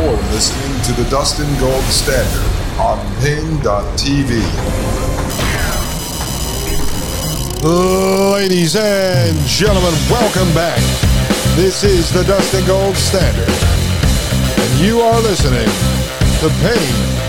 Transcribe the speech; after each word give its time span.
You're 0.00 0.16
listening 0.32 0.80
to 0.84 0.92
the 0.94 1.04
Dustin 1.10 1.46
Gold 1.60 1.84
Standard 1.84 2.80
on 2.80 2.98
Paine.tv. 3.20 4.40
Ladies 8.32 8.76
and 8.76 9.36
gentlemen, 9.40 9.92
welcome 10.08 10.50
back. 10.54 10.80
This 11.54 11.84
is 11.84 12.10
the 12.14 12.24
Dustin 12.24 12.66
Gold 12.66 12.96
Standard. 12.96 13.46
And 13.46 14.80
you 14.80 15.02
are 15.02 15.20
listening 15.20 15.68
to 16.40 16.48
Paine.tv 16.64 17.26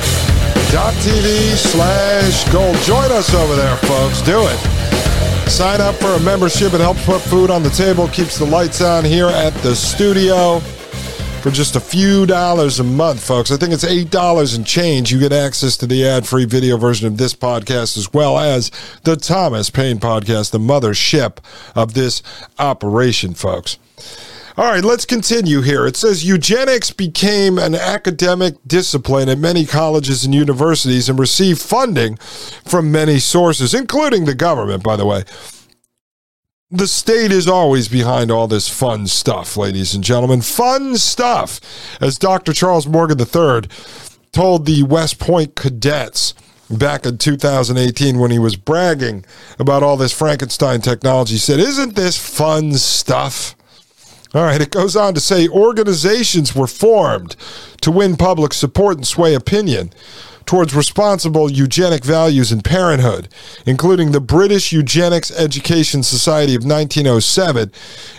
slash 1.57 2.49
gold. 2.53 2.77
Join 2.83 3.11
us 3.11 3.33
over 3.33 3.57
there, 3.57 3.75
folks. 3.79 4.21
Do 4.21 4.47
it. 4.47 5.49
Sign 5.49 5.81
up 5.81 5.95
for 5.95 6.11
a 6.11 6.19
membership. 6.21 6.73
It 6.73 6.79
helps 6.79 7.05
put 7.05 7.19
food 7.19 7.51
on 7.51 7.63
the 7.63 7.69
table, 7.71 8.07
keeps 8.07 8.37
the 8.37 8.45
lights 8.45 8.79
on 8.79 9.03
here 9.03 9.27
at 9.27 9.53
the 9.55 9.75
studio 9.75 10.61
for 11.41 11.49
just 11.49 11.75
a 11.75 11.79
few 11.79 12.27
dollars 12.27 12.79
a 12.79 12.83
month, 12.83 13.25
folks. 13.25 13.51
I 13.51 13.57
think 13.57 13.73
it's 13.73 13.83
$8 13.83 14.55
and 14.55 14.65
change. 14.65 15.11
You 15.11 15.19
get 15.19 15.33
access 15.33 15.75
to 15.77 15.87
the 15.87 16.05
ad 16.05 16.27
free 16.27 16.45
video 16.45 16.77
version 16.77 17.07
of 17.07 17.17
this 17.17 17.33
podcast 17.33 17.97
as 17.97 18.13
well 18.13 18.37
as 18.37 18.69
the 19.03 19.15
Thomas 19.15 19.71
Paine 19.71 19.97
podcast, 19.97 20.51
the 20.51 20.59
mothership 20.59 21.37
of 21.75 21.95
this 21.95 22.21
operation, 22.59 23.33
folks. 23.33 23.79
All 24.55 24.65
right, 24.65 24.83
let's 24.83 25.05
continue 25.05 25.61
here. 25.61 25.87
It 25.87 25.95
says 25.95 26.23
eugenics 26.23 26.91
became 26.91 27.57
an 27.57 27.73
academic 27.73 28.55
discipline 28.67 29.27
at 29.27 29.39
many 29.39 29.65
colleges 29.65 30.23
and 30.23 30.35
universities 30.35 31.09
and 31.09 31.17
received 31.17 31.59
funding 31.59 32.17
from 32.17 32.91
many 32.91 33.17
sources, 33.17 33.73
including 33.73 34.25
the 34.25 34.35
government, 34.35 34.83
by 34.83 34.95
the 34.95 35.05
way 35.07 35.23
the 36.71 36.87
state 36.87 37.31
is 37.31 37.47
always 37.47 37.89
behind 37.89 38.31
all 38.31 38.47
this 38.47 38.69
fun 38.69 39.05
stuff, 39.05 39.57
ladies 39.57 39.93
and 39.93 40.03
gentlemen. 40.03 40.41
Fun 40.41 40.95
stuff. 40.95 41.59
As 41.99 42.17
Dr. 42.17 42.53
Charles 42.53 42.87
Morgan 42.87 43.19
III 43.19 43.69
told 44.31 44.65
the 44.65 44.83
West 44.83 45.19
Point 45.19 45.55
cadets 45.55 46.33
back 46.69 47.05
in 47.05 47.17
2018 47.17 48.19
when 48.19 48.31
he 48.31 48.39
was 48.39 48.55
bragging 48.55 49.25
about 49.59 49.83
all 49.83 49.97
this 49.97 50.13
Frankenstein 50.13 50.79
technology, 50.79 51.33
he 51.33 51.39
said, 51.39 51.59
Isn't 51.59 51.95
this 51.95 52.17
fun 52.17 52.73
stuff? 52.73 53.55
All 54.33 54.43
right, 54.43 54.61
it 54.61 54.71
goes 54.71 54.95
on 54.95 55.13
to 55.13 55.19
say 55.19 55.49
organizations 55.49 56.55
were 56.55 56.67
formed 56.67 57.35
to 57.81 57.91
win 57.91 58.15
public 58.15 58.53
support 58.53 58.95
and 58.95 59.05
sway 59.05 59.33
opinion 59.33 59.91
towards 60.51 60.75
responsible 60.75 61.49
eugenic 61.49 62.03
values 62.03 62.51
in 62.51 62.59
parenthood, 62.59 63.29
including 63.65 64.11
the 64.11 64.19
British 64.19 64.73
Eugenics 64.73 65.31
Education 65.31 66.03
Society 66.03 66.55
of 66.55 66.65
1907 66.65 67.71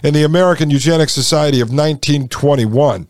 and 0.03 0.17
the 0.17 0.25
American 0.25 0.71
Eugenics 0.71 1.13
Society 1.13 1.61
of 1.61 1.69
1921. 1.69 3.07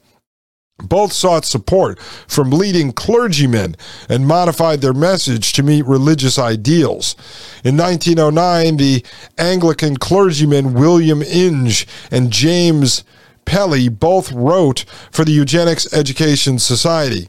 Both 0.83 1.12
sought 1.12 1.45
support 1.45 2.01
from 2.01 2.51
leading 2.51 2.91
clergymen 2.91 3.77
and 4.09 4.27
modified 4.27 4.81
their 4.81 4.92
message 4.92 5.53
to 5.53 5.62
meet 5.62 5.86
religious 5.86 6.36
ideals. 6.36 7.14
In 7.62 7.77
1909, 7.77 8.77
the 8.77 9.07
Anglican 9.39 9.98
clergymen 9.98 10.74
William 10.74 11.23
Inge 11.23 11.86
and 12.11 12.33
James 12.33 13.05
Pelly 13.45 13.89
both 13.89 14.33
wrote 14.33 14.85
for 15.11 15.25
the 15.25 15.33
Eugenics 15.33 15.92
Education 15.92 16.58
Society. 16.58 17.29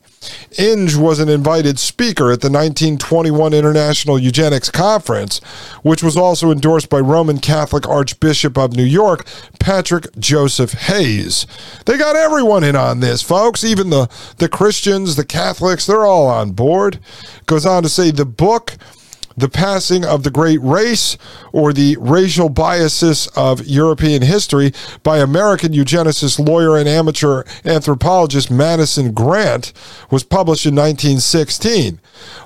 Inge 0.58 0.96
was 0.96 1.20
an 1.20 1.30
invited 1.30 1.80
speaker 1.80 2.32
at 2.32 2.42
the 2.42 2.50
1921 2.50 3.54
International 3.54 4.18
Eugenics 4.18 4.70
Conference, 4.70 5.40
which 5.82 6.04
was 6.04 6.16
also 6.16 6.52
endorsed 6.52 6.90
by 6.90 7.00
Roman 7.00 7.40
Catholic 7.40 7.88
Archbishop 7.88 8.58
of 8.58 8.76
New 8.76 8.84
York, 8.84 9.26
Patrick 9.60 10.08
Joseph 10.18 10.74
Hayes. 10.74 11.46
They 11.86 11.98
got 11.98 12.16
everyone 12.16 12.64
in 12.64 12.76
on 12.76 13.00
this, 13.00 13.22
folks, 13.22 13.64
even 13.64 13.90
the, 13.90 14.10
the 14.38 14.50
Christians, 14.50 15.16
the 15.16 15.26
Catholics, 15.26 15.86
they're 15.86 16.06
all 16.06 16.28
on 16.28 16.52
board. 16.52 17.00
Goes 17.46 17.66
on 17.66 17.84
to 17.84 17.90
say 17.90 18.12
the 18.12 18.26
book 18.26 18.78
the 19.38 19.50
passing 19.50 20.06
of 20.06 20.24
the 20.24 20.32
great 20.32 20.62
race 20.62 21.18
or 21.52 21.74
the 21.74 21.98
racial 22.00 22.50
biases 22.50 23.28
of 23.36 23.66
European 23.66 24.22
history 24.22 24.74
by 25.04 25.20
American 25.20 25.74
eugenicist 25.74 26.46
lawyer 26.46 26.78
and 26.78 26.88
amateur 26.88 27.44
anthropologist 27.66 28.50
Madison 28.52 29.12
Grant 29.14 29.74
was 30.10 30.24
published 30.24 30.66
in 30.66 30.76
1916. 30.76 32.00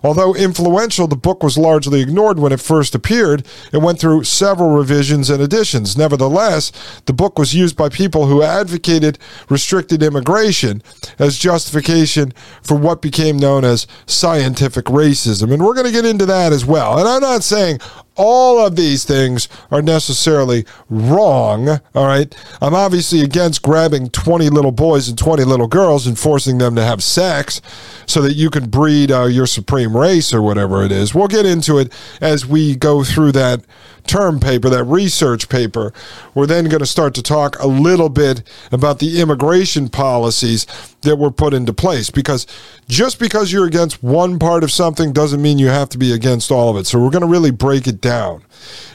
Although 0.03 0.35
influential, 0.35 1.07
the 1.07 1.15
book 1.15 1.43
was 1.43 1.57
largely 1.57 2.01
ignored 2.01 2.39
when 2.39 2.51
it 2.51 2.61
first 2.61 2.95
appeared. 2.95 3.45
It 3.71 3.81
went 3.81 3.99
through 3.99 4.23
several 4.23 4.69
revisions 4.69 5.29
and 5.29 5.41
editions. 5.41 5.97
Nevertheless, 5.97 6.71
the 7.05 7.13
book 7.13 7.37
was 7.37 7.53
used 7.53 7.75
by 7.75 7.89
people 7.89 8.27
who 8.27 8.43
advocated 8.43 9.19
restricted 9.49 10.03
immigration 10.03 10.81
as 11.19 11.37
justification 11.37 12.33
for 12.61 12.77
what 12.77 13.01
became 13.01 13.37
known 13.37 13.63
as 13.65 13.87
scientific 14.05 14.85
racism. 14.85 15.53
And 15.53 15.63
we're 15.63 15.73
going 15.73 15.85
to 15.85 15.91
get 15.91 16.05
into 16.05 16.25
that 16.25 16.53
as 16.53 16.65
well. 16.65 16.76
And 16.77 17.07
I'm 17.07 17.21
not 17.21 17.43
saying 17.43 17.79
all 18.17 18.65
of 18.65 18.75
these 18.75 19.05
things 19.05 19.47
are 19.71 19.81
necessarily 19.81 20.65
wrong. 20.89 21.69
All 21.93 22.05
right. 22.05 22.35
I'm 22.61 22.73
obviously 22.73 23.21
against 23.21 23.61
grabbing 23.61 24.09
20 24.09 24.49
little 24.49 24.71
boys 24.71 25.07
and 25.07 25.17
20 25.17 25.43
little 25.43 25.67
girls 25.67 26.07
and 26.07 26.17
forcing 26.17 26.57
them 26.57 26.75
to 26.75 26.83
have 26.83 27.03
sex 27.03 27.61
so 28.07 28.21
that 28.21 28.33
you 28.33 28.49
can 28.49 28.69
breed 28.69 29.11
uh, 29.11 29.25
your 29.25 29.45
supreme 29.45 29.95
race 29.95 30.33
or 30.33 30.41
whatever 30.41 30.83
it 30.83 30.91
is. 30.91 31.13
We'll 31.13 31.27
get 31.27 31.45
into 31.45 31.77
it 31.77 31.93
as 32.19 32.45
we 32.45 32.75
go 32.75 33.03
through 33.03 33.33
that 33.33 33.63
term 34.07 34.40
paper, 34.40 34.69
that 34.69 34.84
research 34.85 35.50
paper. 35.50 35.94
We're 36.34 36.45
then 36.45 36.66
going 36.66 36.79
to 36.79 36.85
start 36.85 37.13
to 37.16 37.23
talk 37.23 37.57
a 37.59 37.68
little 37.68 38.09
bit 38.09 38.44
about 38.72 39.00
the 39.00 39.22
immigration 39.22 39.90
policies 39.90 40.66
that 41.01 41.18
were 41.18 41.31
put 41.31 41.53
into 41.53 41.73
place 41.73 42.09
because 42.09 42.47
just 42.88 43.19
because 43.19 43.51
you're 43.51 43.67
against 43.67 44.01
one 44.01 44.40
part 44.40 44.63
of 44.63 44.72
something 44.72 45.13
doesn't 45.13 45.41
mean 45.41 45.59
you 45.59 45.67
have 45.67 45.90
to 45.90 45.97
be 45.97 46.12
against 46.12 46.51
all 46.51 46.69
of 46.69 46.78
it. 46.78 46.88
So 46.88 47.00
we're 47.00 47.12
going 47.12 47.22
to 47.22 47.28
really 47.28 47.51
break 47.51 47.88
it 47.88 48.01
down. 48.01 48.44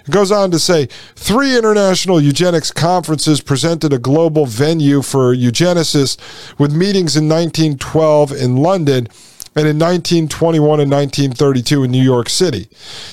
It 0.04 0.10
goes 0.10 0.32
on 0.32 0.50
to 0.50 0.58
say 0.58 0.86
three 1.14 1.56
international 1.56 2.20
eugenics 2.20 2.70
conferences 2.70 3.40
presented 3.40 3.92
a 3.92 3.98
global 3.98 4.46
venue 4.46 5.02
for 5.02 5.34
eugenicists 5.34 6.18
with 6.58 6.74
meetings 6.74 7.16
in 7.16 7.28
1912 7.28 8.32
in 8.32 8.56
London 8.56 9.08
and 9.54 9.68
in 9.68 9.78
1921 9.78 10.80
and 10.80 10.90
1932 10.90 11.84
in 11.84 11.90
New 11.90 12.02
York 12.02 12.28
City. 12.28 12.68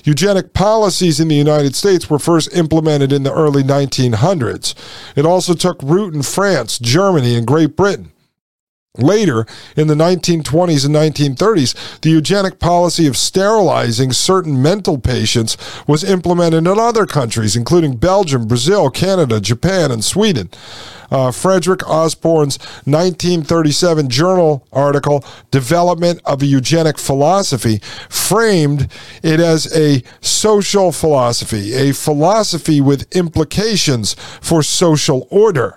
Eugenic 0.06 0.54
policies 0.54 1.20
in 1.20 1.28
the 1.28 1.36
United 1.36 1.76
States 1.76 2.10
were 2.10 2.20
first 2.20 2.54
implemented 2.56 3.12
in 3.12 3.24
the 3.24 3.34
early 3.34 3.64
1900s. 3.64 4.74
It 5.16 5.26
also 5.26 5.54
took 5.54 5.82
root 5.84 6.14
in 6.14 6.24
France, 6.24 6.80
Germany, 6.80 7.36
and 7.36 7.46
Great 7.46 7.76
Britain. 7.76 8.12
Later, 8.98 9.46
in 9.78 9.86
the 9.86 9.94
1920s 9.94 10.84
and 10.84 10.96
1930s, 10.96 12.02
the 12.02 12.10
eugenic 12.10 12.58
policy 12.58 13.06
of 13.06 13.16
sterilizing 13.16 14.12
certain 14.12 14.64
mental 14.64 14.98
patients 14.98 15.58
was 15.86 16.04
implemented 16.04 16.66
in 16.66 16.80
other 16.80 17.06
countries, 17.06 17.56
including 17.56 17.98
Belgium, 17.98 18.48
Brazil, 18.48 18.90
Canada, 18.90 19.40
Japan, 19.40 19.92
and 19.92 20.04
Sweden. 20.04 20.50
Uh, 21.12 21.32
Frederick 21.32 21.88
Osborn's 21.88 22.58
1937 22.86 24.10
journal 24.10 24.68
article, 24.74 25.24
Development 25.52 26.20
of 26.26 26.42
a 26.42 26.48
Eugenic 26.48 26.98
Philosophy, 26.98 27.82
framed 28.10 28.92
it 29.22 29.40
as 29.40 29.72
a 29.78 30.02
social 30.20 30.92
philosophy, 30.92 31.76
a 31.76 31.94
philosophy 31.94 32.82
with 32.82 33.08
implications 33.16 34.16
for 34.42 34.64
social 34.64 35.28
order 35.30 35.76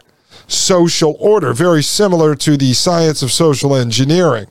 social 0.53 1.17
order, 1.19 1.53
very 1.53 1.83
similar 1.83 2.35
to 2.37 2.57
the 2.57 2.73
science 2.73 3.23
of 3.23 3.33
social 3.33 3.75
engineering, 3.75 4.47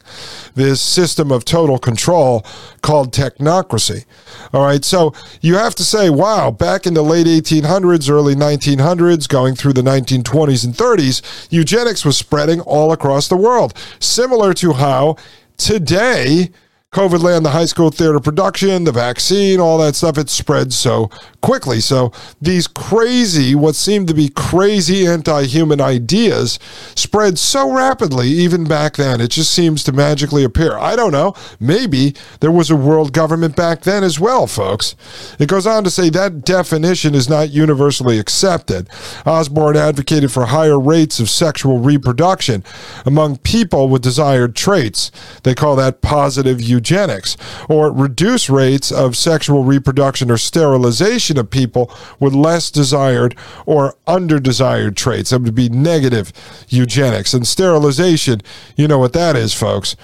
this 0.55 0.81
system 0.81 1.31
of 1.31 1.45
total 1.45 1.77
control 1.77 2.45
called 2.81 3.13
technocracy. 3.13 4.05
All 4.53 4.65
right, 4.65 4.83
so 4.83 5.13
you 5.41 5.55
have 5.55 5.75
to 5.75 5.83
say, 5.83 6.09
wow, 6.09 6.51
back 6.51 6.85
in 6.85 6.93
the 6.93 7.01
late 7.01 7.27
1800s, 7.27 8.09
early 8.09 8.35
1900s, 8.35 9.27
going 9.27 9.55
through 9.55 9.73
the 9.73 9.81
1920s 9.81 10.65
and 10.65 10.73
30s, 10.73 11.47
eugenics 11.49 12.03
was 12.03 12.17
spreading 12.17 12.59
all 12.61 12.91
across 12.91 13.27
the 13.27 13.37
world, 13.37 13.73
similar 13.99 14.53
to 14.55 14.73
how 14.73 15.15
today 15.57 16.49
COVID 16.93 17.23
land, 17.23 17.45
the 17.45 17.51
high 17.51 17.67
school 17.67 17.89
theater 17.89 18.19
production, 18.19 18.83
the 18.83 18.91
vaccine, 18.91 19.61
all 19.61 19.77
that 19.77 19.95
stuff, 19.95 20.17
it 20.17 20.29
spread 20.29 20.73
so 20.73 21.09
quickly. 21.39 21.79
So 21.79 22.11
these 22.41 22.67
crazy, 22.67 23.55
what 23.55 23.75
seemed 23.75 24.09
to 24.09 24.13
be 24.13 24.27
crazy 24.27 25.07
anti 25.07 25.43
human 25.43 25.79
ideas 25.79 26.59
spread 26.95 27.39
so 27.39 27.71
rapidly, 27.71 28.27
even 28.27 28.65
back 28.65 28.97
then. 28.97 29.21
It 29.21 29.31
just 29.31 29.53
seems 29.53 29.85
to 29.85 29.93
magically 29.93 30.43
appear. 30.43 30.77
I 30.77 30.97
don't 30.97 31.13
know. 31.13 31.33
Maybe 31.61 32.13
there 32.41 32.51
was 32.51 32.69
a 32.69 32.75
world 32.75 33.13
government 33.13 33.55
back 33.55 33.83
then 33.83 34.03
as 34.03 34.19
well, 34.19 34.45
folks. 34.45 34.97
It 35.39 35.47
goes 35.47 35.65
on 35.65 35.85
to 35.85 35.89
say 35.89 36.09
that 36.09 36.43
definition 36.43 37.15
is 37.15 37.29
not 37.29 37.51
universally 37.51 38.19
accepted. 38.19 38.89
Osborn 39.25 39.77
advocated 39.77 40.33
for 40.33 40.47
higher 40.47 40.77
rates 40.77 41.21
of 41.21 41.29
sexual 41.29 41.79
reproduction 41.79 42.65
among 43.05 43.37
people 43.37 43.87
with 43.87 44.01
desired 44.01 44.57
traits. 44.57 45.09
They 45.43 45.55
call 45.55 45.77
that 45.77 46.01
positive 46.01 46.59
eugenics, 46.81 47.37
or 47.69 47.91
reduce 47.91 48.49
rates 48.49 48.91
of 48.91 49.15
sexual 49.15 49.63
reproduction 49.63 50.31
or 50.31 50.37
sterilization 50.37 51.37
of 51.37 51.49
people 51.49 51.91
with 52.19 52.33
less 52.33 52.71
desired 52.71 53.35
or 53.67 53.95
undesired 54.07 54.97
traits. 54.97 55.29
That 55.29 55.43
would 55.43 55.55
be 55.55 55.69
negative 55.69 56.33
eugenics. 56.69 57.33
And 57.33 57.45
sterilization, 57.45 58.41
you 58.75 58.87
know 58.87 58.97
what 58.97 59.13
that 59.13 59.35
is, 59.35 59.53
folks. 59.53 59.95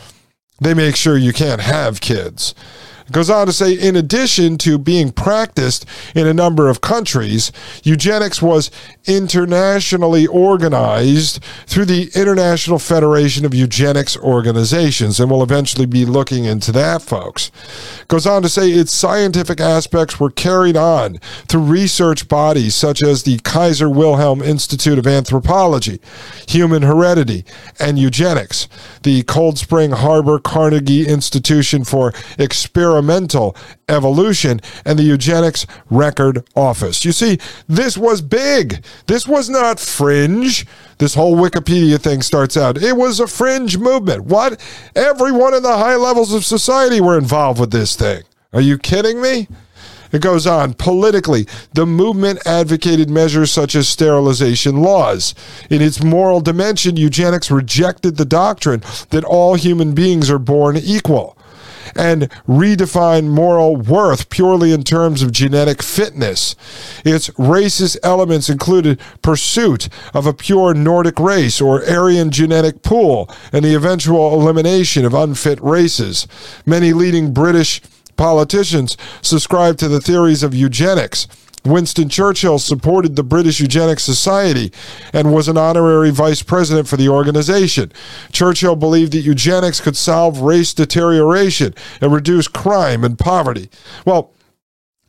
They 0.61 0.75
make 0.75 0.95
sure 0.95 1.17
you 1.17 1.33
can't 1.33 1.61
have 1.61 1.99
kids. 1.99 2.53
It 3.07 3.13
goes 3.13 3.29
on 3.29 3.47
to 3.47 3.53
say, 3.53 3.73
in 3.73 3.95
addition 3.95 4.57
to 4.59 4.77
being 4.77 5.11
practiced 5.11 5.85
in 6.13 6.27
a 6.27 6.33
number 6.33 6.67
of 6.67 6.81
countries, 6.81 7.53
eugenics 7.83 8.41
was 8.41 8.69
internationally 9.05 10.27
organized 10.27 11.41
through 11.67 11.85
the 11.85 12.09
International 12.15 12.79
Federation 12.79 13.45
of 13.45 13.53
Eugenics 13.53 14.17
Organizations, 14.17 15.21
and 15.21 15.31
we'll 15.31 15.41
eventually 15.41 15.85
be 15.85 16.03
looking 16.03 16.43
into 16.43 16.73
that, 16.73 17.01
folks. 17.01 17.49
It 18.01 18.09
goes 18.09 18.27
on 18.27 18.41
to 18.41 18.49
say 18.49 18.71
its 18.71 18.93
scientific 18.93 19.61
aspects 19.61 20.19
were 20.19 20.29
carried 20.29 20.75
on 20.75 21.19
through 21.47 21.61
research 21.61 22.27
bodies 22.27 22.75
such 22.75 23.01
as 23.01 23.23
the 23.23 23.39
Kaiser 23.39 23.89
Wilhelm 23.89 24.41
Institute 24.41 24.99
of 24.99 25.07
Anthropology, 25.07 26.01
Human 26.49 26.81
Heredity, 26.81 27.45
and 27.79 27.97
Eugenics, 27.97 28.67
the 29.03 29.23
Cold 29.23 29.57
Spring 29.57 29.91
Harbor 29.91 30.39
Carnegie 30.39 31.07
Institution 31.07 31.85
for 31.85 32.11
Experimental 32.37 32.96
experimental 32.97 33.55
evolution 33.87 34.59
and 34.83 34.97
the 34.97 35.03
eugenics 35.03 35.67
record 35.89 36.43
office. 36.55 37.05
You 37.05 37.11
see, 37.11 37.37
this 37.67 37.97
was 37.97 38.21
big. 38.21 38.83
This 39.05 39.27
was 39.27 39.49
not 39.49 39.79
fringe. 39.79 40.65
This 40.97 41.13
whole 41.13 41.35
Wikipedia 41.35 41.99
thing 41.99 42.21
starts 42.23 42.57
out. 42.57 42.81
It 42.81 42.97
was 42.97 43.19
a 43.19 43.27
fringe 43.27 43.77
movement. 43.77 44.25
What? 44.25 44.59
Everyone 44.95 45.53
in 45.53 45.61
the 45.63 45.77
high 45.77 45.95
levels 45.95 46.33
of 46.33 46.43
society 46.43 46.99
were 46.99 47.17
involved 47.17 47.59
with 47.59 47.71
this 47.71 47.95
thing. 47.95 48.23
Are 48.51 48.61
you 48.61 48.79
kidding 48.79 49.21
me? 49.21 49.47
It 50.11 50.21
goes 50.21 50.47
on. 50.47 50.73
Politically, 50.73 51.45
the 51.73 51.85
movement 51.85 52.39
advocated 52.47 53.09
measures 53.09 53.51
such 53.51 53.75
as 53.75 53.89
sterilization 53.89 54.81
laws. 54.81 55.35
In 55.69 55.81
its 55.81 56.01
moral 56.01 56.39
dimension, 56.39 56.95
eugenics 56.95 57.51
rejected 57.51 58.15
the 58.15 58.25
doctrine 58.25 58.81
that 59.09 59.25
all 59.25 59.55
human 59.55 59.93
beings 59.93 60.31
are 60.31 60.39
born 60.39 60.77
equal 60.77 61.36
and 61.95 62.23
redefine 62.47 63.29
moral 63.29 63.75
worth 63.75 64.29
purely 64.29 64.71
in 64.71 64.83
terms 64.83 65.21
of 65.21 65.31
genetic 65.31 65.81
fitness. 65.83 66.55
Its 67.05 67.29
racist 67.31 67.97
elements 68.03 68.49
included 68.49 68.99
pursuit 69.21 69.89
of 70.13 70.25
a 70.25 70.33
pure 70.33 70.73
Nordic 70.73 71.19
race 71.19 71.61
or 71.61 71.83
Aryan 71.87 72.31
genetic 72.31 72.83
pool 72.83 73.29
and 73.51 73.63
the 73.63 73.75
eventual 73.75 74.39
elimination 74.39 75.05
of 75.05 75.13
unfit 75.13 75.59
races. 75.61 76.27
Many 76.65 76.93
leading 76.93 77.33
British 77.33 77.81
politicians 78.15 78.97
subscribed 79.21 79.79
to 79.79 79.87
the 79.87 80.01
theories 80.01 80.43
of 80.43 80.53
eugenics 80.53 81.27
Winston 81.69 82.09
Churchill 82.09 82.59
supported 82.59 83.15
the 83.15 83.23
British 83.23 83.59
Eugenics 83.59 84.03
Society 84.03 84.71
and 85.13 85.33
was 85.33 85.47
an 85.47 85.57
honorary 85.57 86.11
vice 86.11 86.43
president 86.43 86.87
for 86.87 86.97
the 86.97 87.09
organization. 87.09 87.91
Churchill 88.31 88.75
believed 88.75 89.13
that 89.13 89.19
eugenics 89.19 89.79
could 89.79 89.97
solve 89.97 90.41
race 90.41 90.73
deterioration 90.73 91.73
and 92.01 92.13
reduce 92.13 92.47
crime 92.47 93.03
and 93.03 93.17
poverty. 93.17 93.69
Well, 94.05 94.31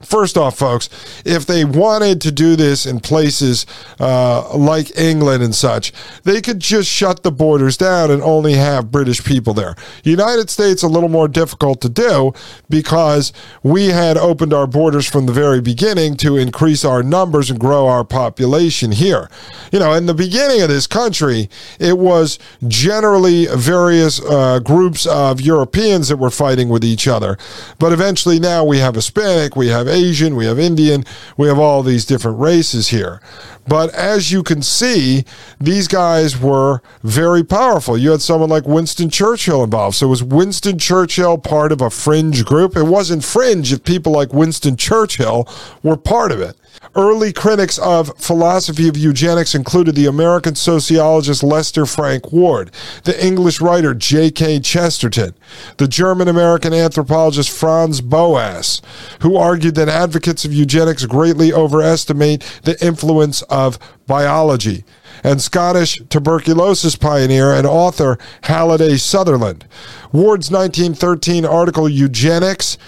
First 0.03 0.39
off, 0.39 0.57
folks, 0.57 0.89
if 1.25 1.45
they 1.45 1.65
wanted 1.65 2.21
to 2.21 2.31
do 2.31 2.55
this 2.55 2.87
in 2.87 3.01
places 3.01 3.67
uh, 3.99 4.57
like 4.57 4.97
England 4.97 5.43
and 5.43 5.53
such, 5.53 5.93
they 6.23 6.41
could 6.41 6.61
just 6.61 6.89
shut 6.89 7.25
the 7.25 7.33
borders 7.33 7.77
down 7.77 8.13
and 8.13 8.23
only 8.23 8.53
have 8.53 8.93
British 8.93 9.25
people 9.25 9.55
there. 9.55 9.75
United 10.05 10.51
States 10.51 10.85
a 10.85 10.89
little 10.89 11.09
more 11.09 11.27
difficult 11.27 11.81
to 11.81 11.89
do 11.89 12.33
because 12.71 13.33
we 13.65 13.87
had 13.87 14.17
opened 14.17 14.53
our 14.53 14.69
borders 14.69 15.05
from 15.05 15.27
the 15.27 15.33
very 15.33 15.61
beginning 15.61 16.17
to 16.19 16.37
increase 16.37 16.85
our 16.85 17.03
numbers 17.03 17.51
and 17.51 17.59
grow 17.59 17.89
our 17.89 18.05
population 18.05 18.93
here. 18.93 19.29
You 19.73 19.81
know, 19.81 19.95
in 19.95 20.07
the 20.07 20.15
beginning 20.15 20.63
of 20.63 20.69
this 20.69 20.87
country, 20.87 21.51
it 21.81 21.99
was 21.99 22.39
generally 22.69 23.47
various 23.47 24.21
uh, 24.21 24.61
groups 24.61 25.07
of 25.07 25.41
Europeans 25.41 26.07
that 26.07 26.19
were 26.19 26.31
fighting 26.31 26.69
with 26.69 26.85
each 26.85 27.09
other, 27.09 27.37
but 27.81 27.93
eventually 27.93 28.39
now 28.39 28.65
we 28.65 28.79
have 28.79 28.95
Hispanic, 28.95 29.57
we 29.57 29.67
have 29.67 29.88
have 29.89 29.97
Asian, 29.97 30.37
we 30.37 30.47
have 30.47 30.59
Indian, 30.59 31.05
we 31.37 31.49
have 31.49 31.59
all 31.59 31.83
these 31.83 32.05
different 32.05 32.39
races 32.39 32.89
here. 32.89 33.21
But 33.67 33.93
as 33.95 34.33
you 34.33 34.43
can 34.43 34.63
see, 34.63 35.25
these 35.61 35.89
guys 35.89 36.41
were 36.41 36.81
very 37.03 37.45
powerful. 37.45 37.99
You 37.99 38.13
had 38.13 38.23
someone 38.23 38.49
like 38.49 38.67
Winston 38.67 39.11
Churchill 39.11 39.63
involved. 39.63 39.97
So 39.97 40.09
was 40.09 40.23
Winston 40.23 40.79
Churchill 40.79 41.37
part 41.37 41.71
of 41.71 41.83
a 41.83 41.91
fringe 41.91 42.45
group? 42.47 42.77
It 42.77 42.85
wasn't 42.85 43.25
fringe 43.25 43.73
if 43.73 43.85
people 43.85 44.13
like 44.13 44.33
Winston 44.33 44.77
Churchill 44.77 45.47
were 45.83 45.99
part 45.99 46.33
of 46.33 46.41
it. 46.41 46.57
Early 46.95 47.33
critics 47.33 47.79
of 47.79 48.17
philosophy 48.19 48.89
of 48.89 48.97
eugenics 48.97 49.55
included 49.55 49.95
the 49.95 50.07
American 50.07 50.55
sociologist 50.55 51.43
Lester 51.43 51.85
Frank 51.85 52.33
Ward, 52.33 52.71
the 53.05 53.25
English 53.25 53.61
writer 53.61 53.95
G.K. 53.95 54.61
Chesterton, 54.61 55.35
the 55.77 55.87
German 55.87 56.29
American 56.29 56.73
anthropologist 56.73 57.51
Franz 57.51 58.01
Boas, 58.01 58.81
who 59.21 59.37
argued 59.37 59.75
that 59.75 59.89
advocates 59.89 60.45
of 60.45 60.53
eugenics 60.53 61.05
greatly 61.05 61.53
overestimate 61.53 62.41
the 62.63 62.83
influence 62.85 63.43
of 63.43 63.79
biology, 64.07 64.85
and 65.23 65.43
Scottish 65.43 66.01
tuberculosis 66.09 66.97
pioneer 66.97 67.53
and 67.53 67.67
author 67.67 68.19
Halliday 68.45 68.97
Sutherland. 68.97 69.67
Ward's 70.13 70.51
1913 70.51 71.45
article 71.45 71.89
Eugenics, 71.89 72.79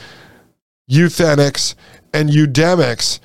Euthenics, 0.91 1.75
and 2.15 2.31
Eudemics 2.31 3.21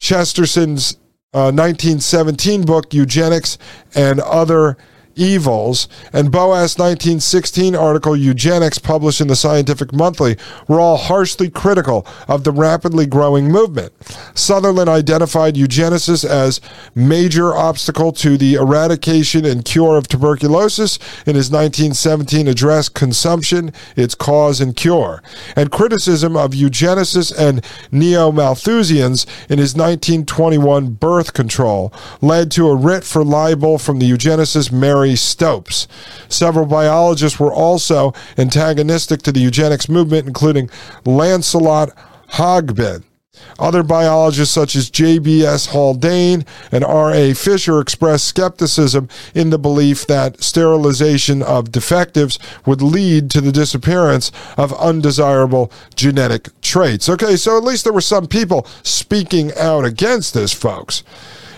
Chesterton's 0.00 0.94
uh, 1.34 1.52
1917 1.52 2.64
book, 2.64 2.94
Eugenics 2.94 3.58
and 3.94 4.20
Other 4.20 4.76
evils, 5.18 5.88
and 6.12 6.30
Boas' 6.30 6.78
1916 6.78 7.74
article, 7.74 8.16
Eugenics, 8.16 8.78
published 8.78 9.20
in 9.20 9.28
the 9.28 9.36
Scientific 9.36 9.92
Monthly, 9.92 10.36
were 10.66 10.80
all 10.80 10.96
harshly 10.96 11.50
critical 11.50 12.06
of 12.28 12.44
the 12.44 12.52
rapidly 12.52 13.06
growing 13.06 13.50
movement. 13.50 13.92
Sutherland 14.34 14.88
identified 14.88 15.56
eugenesis 15.56 16.24
as 16.24 16.60
major 16.94 17.54
obstacle 17.54 18.12
to 18.12 18.36
the 18.36 18.54
eradication 18.54 19.44
and 19.44 19.64
cure 19.64 19.96
of 19.96 20.08
tuberculosis. 20.08 20.98
In 21.26 21.34
his 21.34 21.50
1917 21.50 22.48
address, 22.48 22.88
Consumption, 22.88 23.72
Its 23.96 24.14
Cause 24.14 24.60
and 24.60 24.76
Cure, 24.76 25.22
and 25.56 25.70
criticism 25.70 26.36
of 26.36 26.52
eugenicists 26.52 27.36
and 27.36 27.64
neo-Malthusians 27.90 29.26
in 29.48 29.58
his 29.58 29.74
1921 29.74 30.90
Birth 30.92 31.32
Control 31.32 31.92
led 32.20 32.50
to 32.52 32.68
a 32.68 32.76
writ 32.76 33.04
for 33.04 33.24
libel 33.24 33.78
from 33.78 33.98
the 33.98 34.10
eugenicist 34.10 34.72
Mary 34.72 35.07
Stopes. 35.16 35.88
Several 36.28 36.66
biologists 36.66 37.38
were 37.38 37.52
also 37.52 38.12
antagonistic 38.36 39.22
to 39.22 39.32
the 39.32 39.40
eugenics 39.40 39.88
movement, 39.88 40.26
including 40.26 40.70
Lancelot 41.04 41.90
Hogben. 42.32 43.04
Other 43.58 43.82
biologists 43.82 44.54
such 44.54 44.76
as 44.76 44.90
J.B.S. 44.90 45.66
Haldane 45.66 46.44
and 46.70 46.84
R.A. 46.84 47.34
Fisher 47.34 47.80
expressed 47.80 48.26
skepticism 48.26 49.08
in 49.34 49.50
the 49.50 49.58
belief 49.58 50.06
that 50.06 50.42
sterilization 50.42 51.42
of 51.42 51.72
defectives 51.72 52.38
would 52.66 52.82
lead 52.82 53.30
to 53.30 53.40
the 53.40 53.52
disappearance 53.52 54.30
of 54.56 54.72
undesirable 54.74 55.72
genetic 55.96 56.48
traits. 56.60 57.08
Okay, 57.08 57.36
so 57.36 57.56
at 57.56 57.64
least 57.64 57.84
there 57.84 57.92
were 57.92 58.00
some 58.00 58.26
people 58.26 58.66
speaking 58.82 59.52
out 59.56 59.84
against 59.84 60.34
this, 60.34 60.52
folks. 60.52 61.02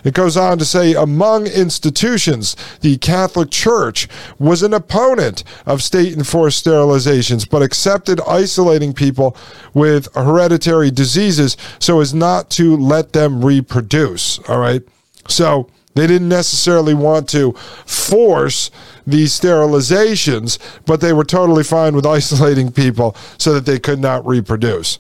It 0.05 0.15
goes 0.15 0.37
on 0.37 0.59
to 0.59 0.65
say 0.65 0.95
among 0.95 1.47
institutions, 1.47 2.57
the 2.81 2.97
Catholic 2.99 3.51
Church 3.51 4.09
was 4.39 4.63
an 4.63 4.75
opponent 4.75 5.45
of 5.67 5.83
state 5.83 6.13
enforced 6.13 6.65
sterilizations, 6.65 7.49
but 7.49 7.63
accepted 7.63 8.21
isolating 8.27 8.93
people 8.93 9.37
with 9.75 10.13
hereditary 10.15 10.91
diseases 10.91 11.57
so 11.79 12.01
as 12.01 12.15
not 12.15 12.51
to 12.51 12.77
let 12.77 13.13
them 13.13 13.45
reproduce. 13.45 14.39
All 14.49 14.59
right. 14.59 14.83
So 15.29 15.69
They 15.95 16.07
didn't 16.07 16.29
necessarily 16.29 16.95
want 16.95 17.29
to 17.31 17.53
force 17.85 18.71
these 19.07 19.39
sterilizations, 19.39 20.59
but 20.87 21.01
they 21.01 21.13
were 21.13 21.25
totally 21.25 21.65
fine 21.65 21.95
with 21.97 22.07
isolating 22.07 22.71
people 22.71 23.17
so 23.39 23.53
that 23.55 23.67
they 23.67 23.79
could 23.79 23.99
not 23.99 24.25
reproduce. 24.27 24.99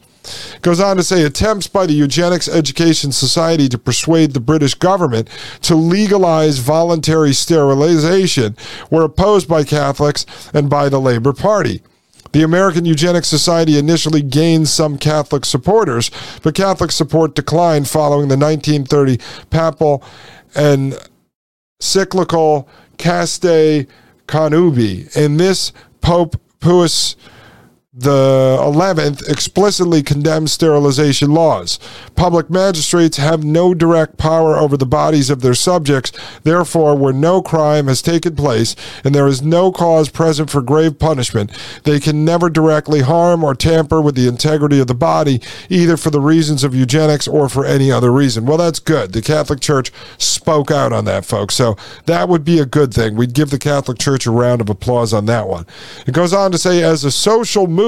Goes 0.62 0.80
on 0.80 0.96
to 0.96 1.02
say 1.02 1.24
attempts 1.24 1.66
by 1.66 1.86
the 1.86 1.94
Eugenics 1.94 2.48
Education 2.48 3.12
Society 3.12 3.68
to 3.68 3.78
persuade 3.78 4.32
the 4.32 4.40
British 4.40 4.74
government 4.74 5.28
to 5.62 5.74
legalize 5.74 6.58
voluntary 6.58 7.32
sterilization 7.32 8.56
were 8.90 9.04
opposed 9.04 9.48
by 9.48 9.64
Catholics 9.64 10.26
and 10.52 10.68
by 10.68 10.88
the 10.88 11.00
Labour 11.00 11.32
Party. 11.32 11.82
The 12.32 12.42
American 12.42 12.84
Eugenics 12.84 13.26
Society 13.28 13.76
initially 13.76 14.22
gained 14.22 14.68
some 14.68 14.98
Catholic 14.98 15.44
supporters, 15.44 16.10
but 16.42 16.54
Catholic 16.54 16.92
support 16.92 17.34
declined 17.34 17.88
following 17.88 18.28
the 18.28 18.36
1930 18.36 19.18
papal 19.50 20.04
and 20.54 20.96
cyclical 21.80 22.68
Casti 22.98 23.86
Connubii. 24.28 25.16
In 25.16 25.38
this, 25.38 25.72
Pope 26.02 26.40
Pius 26.60 27.16
the 27.92 28.56
11th 28.60 29.28
explicitly 29.28 30.00
condemns 30.00 30.52
sterilization 30.52 31.32
laws. 31.32 31.80
Public 32.14 32.48
magistrates 32.48 33.16
have 33.16 33.42
no 33.42 33.74
direct 33.74 34.16
power 34.16 34.56
over 34.56 34.76
the 34.76 34.86
bodies 34.86 35.28
of 35.28 35.40
their 35.40 35.54
subjects. 35.54 36.12
Therefore, 36.44 36.96
where 36.96 37.12
no 37.12 37.42
crime 37.42 37.88
has 37.88 38.00
taken 38.00 38.36
place 38.36 38.76
and 39.02 39.12
there 39.12 39.26
is 39.26 39.42
no 39.42 39.72
cause 39.72 40.08
present 40.08 40.50
for 40.50 40.62
grave 40.62 41.00
punishment, 41.00 41.50
they 41.82 41.98
can 41.98 42.24
never 42.24 42.48
directly 42.48 43.00
harm 43.00 43.42
or 43.42 43.56
tamper 43.56 44.00
with 44.00 44.14
the 44.14 44.28
integrity 44.28 44.78
of 44.78 44.86
the 44.86 44.94
body, 44.94 45.42
either 45.68 45.96
for 45.96 46.10
the 46.10 46.20
reasons 46.20 46.62
of 46.62 46.72
eugenics 46.72 47.26
or 47.26 47.48
for 47.48 47.64
any 47.64 47.90
other 47.90 48.12
reason. 48.12 48.46
Well, 48.46 48.58
that's 48.58 48.78
good. 48.78 49.12
The 49.12 49.20
Catholic 49.20 49.58
Church 49.58 49.90
spoke 50.16 50.70
out 50.70 50.92
on 50.92 51.06
that, 51.06 51.24
folks. 51.24 51.56
So 51.56 51.76
that 52.06 52.28
would 52.28 52.44
be 52.44 52.60
a 52.60 52.66
good 52.66 52.94
thing. 52.94 53.16
We'd 53.16 53.34
give 53.34 53.50
the 53.50 53.58
Catholic 53.58 53.98
Church 53.98 54.28
a 54.28 54.30
round 54.30 54.60
of 54.60 54.70
applause 54.70 55.12
on 55.12 55.26
that 55.26 55.48
one. 55.48 55.66
It 56.06 56.14
goes 56.14 56.32
on 56.32 56.52
to 56.52 56.58
say, 56.58 56.84
as 56.84 57.02
a 57.02 57.10
social 57.10 57.66
movement, 57.66 57.80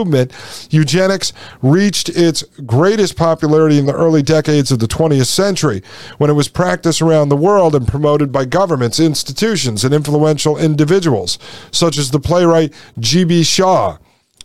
eugenics 0.71 1.33
reached 1.61 2.09
its 2.09 2.43
greatest 2.67 3.17
popularity 3.17 3.79
in 3.79 3.87
the 3.87 3.95
early 3.95 4.23
decades 4.23 4.71
of 4.73 4.79
the 4.79 4.87
20th 4.87 5.27
century 5.27 5.83
when 6.19 6.31
it 6.31 6.35
was 6.35 6.49
practiced 6.49 7.03
around 7.03 7.29
the 7.29 7.37
world 7.37 7.75
and 7.75 7.87
promoted 7.87 8.33
by 8.33 8.45
governments, 8.45 8.99
institutions, 9.01 9.85
and 9.85 9.95
influential 9.95 10.59
individuals, 10.59 11.39
such 11.71 11.99
as 11.99 12.11
the 12.11 12.21
playwright 12.21 12.73
G.B. 12.99 13.43
Shaw. 13.43 13.99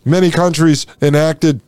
Many 0.04 0.30
countries 0.30 0.86
enacted 1.02 1.60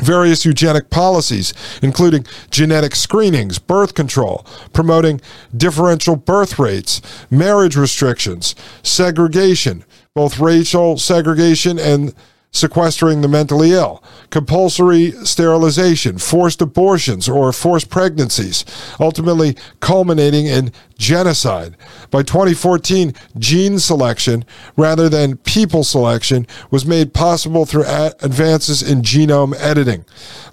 various 0.00 0.44
eugenic 0.44 0.90
policies, 0.90 1.52
including 1.82 2.24
genetic 2.50 2.94
screenings, 2.94 3.58
birth 3.58 3.94
control, 3.94 4.46
promoting 4.72 5.20
differential 5.56 6.16
birth 6.16 6.58
rates, 6.58 7.00
marriage 7.30 7.76
restrictions, 7.76 8.54
segregation, 8.82 9.84
both 10.14 10.38
racial 10.38 10.98
segregation 10.98 11.78
and 11.78 12.14
sequestering 12.50 13.20
the 13.20 13.28
mentally 13.28 13.72
ill, 13.72 14.02
compulsory 14.30 15.12
sterilization, 15.24 16.18
forced 16.18 16.62
abortions, 16.62 17.28
or 17.28 17.52
forced 17.52 17.90
pregnancies, 17.90 18.64
ultimately 18.98 19.56
culminating 19.80 20.46
in 20.46 20.72
genocide. 20.98 21.76
By 22.10 22.22
2014, 22.22 23.14
gene 23.38 23.78
selection 23.78 24.44
rather 24.76 25.08
than 25.08 25.36
people 25.38 25.84
selection 25.84 26.46
was 26.70 26.84
made 26.84 27.14
possible 27.14 27.64
through 27.66 27.84
advances 27.86 28.82
in 28.82 29.02
genome 29.02 29.54
editing, 29.60 30.04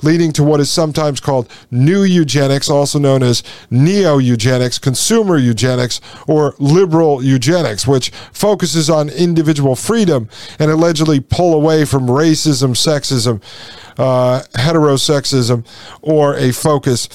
leading 0.03 0.31
to 0.33 0.43
what 0.43 0.59
is 0.59 0.69
sometimes 0.69 1.19
called 1.19 1.49
new 1.71 2.03
eugenics, 2.03 2.69
also 2.69 2.99
known 2.99 3.23
as 3.23 3.41
neo 3.71 4.17
eugenics, 4.17 4.77
consumer 4.77 5.37
eugenics, 5.37 5.99
or 6.27 6.53
liberal 6.59 7.23
eugenics, 7.23 7.87
which 7.87 8.11
focuses 8.31 8.89
on 8.89 9.09
individual 9.09 9.75
freedom 9.75 10.29
and 10.59 10.69
allegedly 10.69 11.19
pull 11.19 11.53
away 11.53 11.84
from 11.85 12.07
racism, 12.07 12.71
sexism, 12.71 13.41
uh, 13.97 14.41
heterosexism, 14.53 15.65
or 16.01 16.35
a 16.35 16.51
focus 16.51 17.07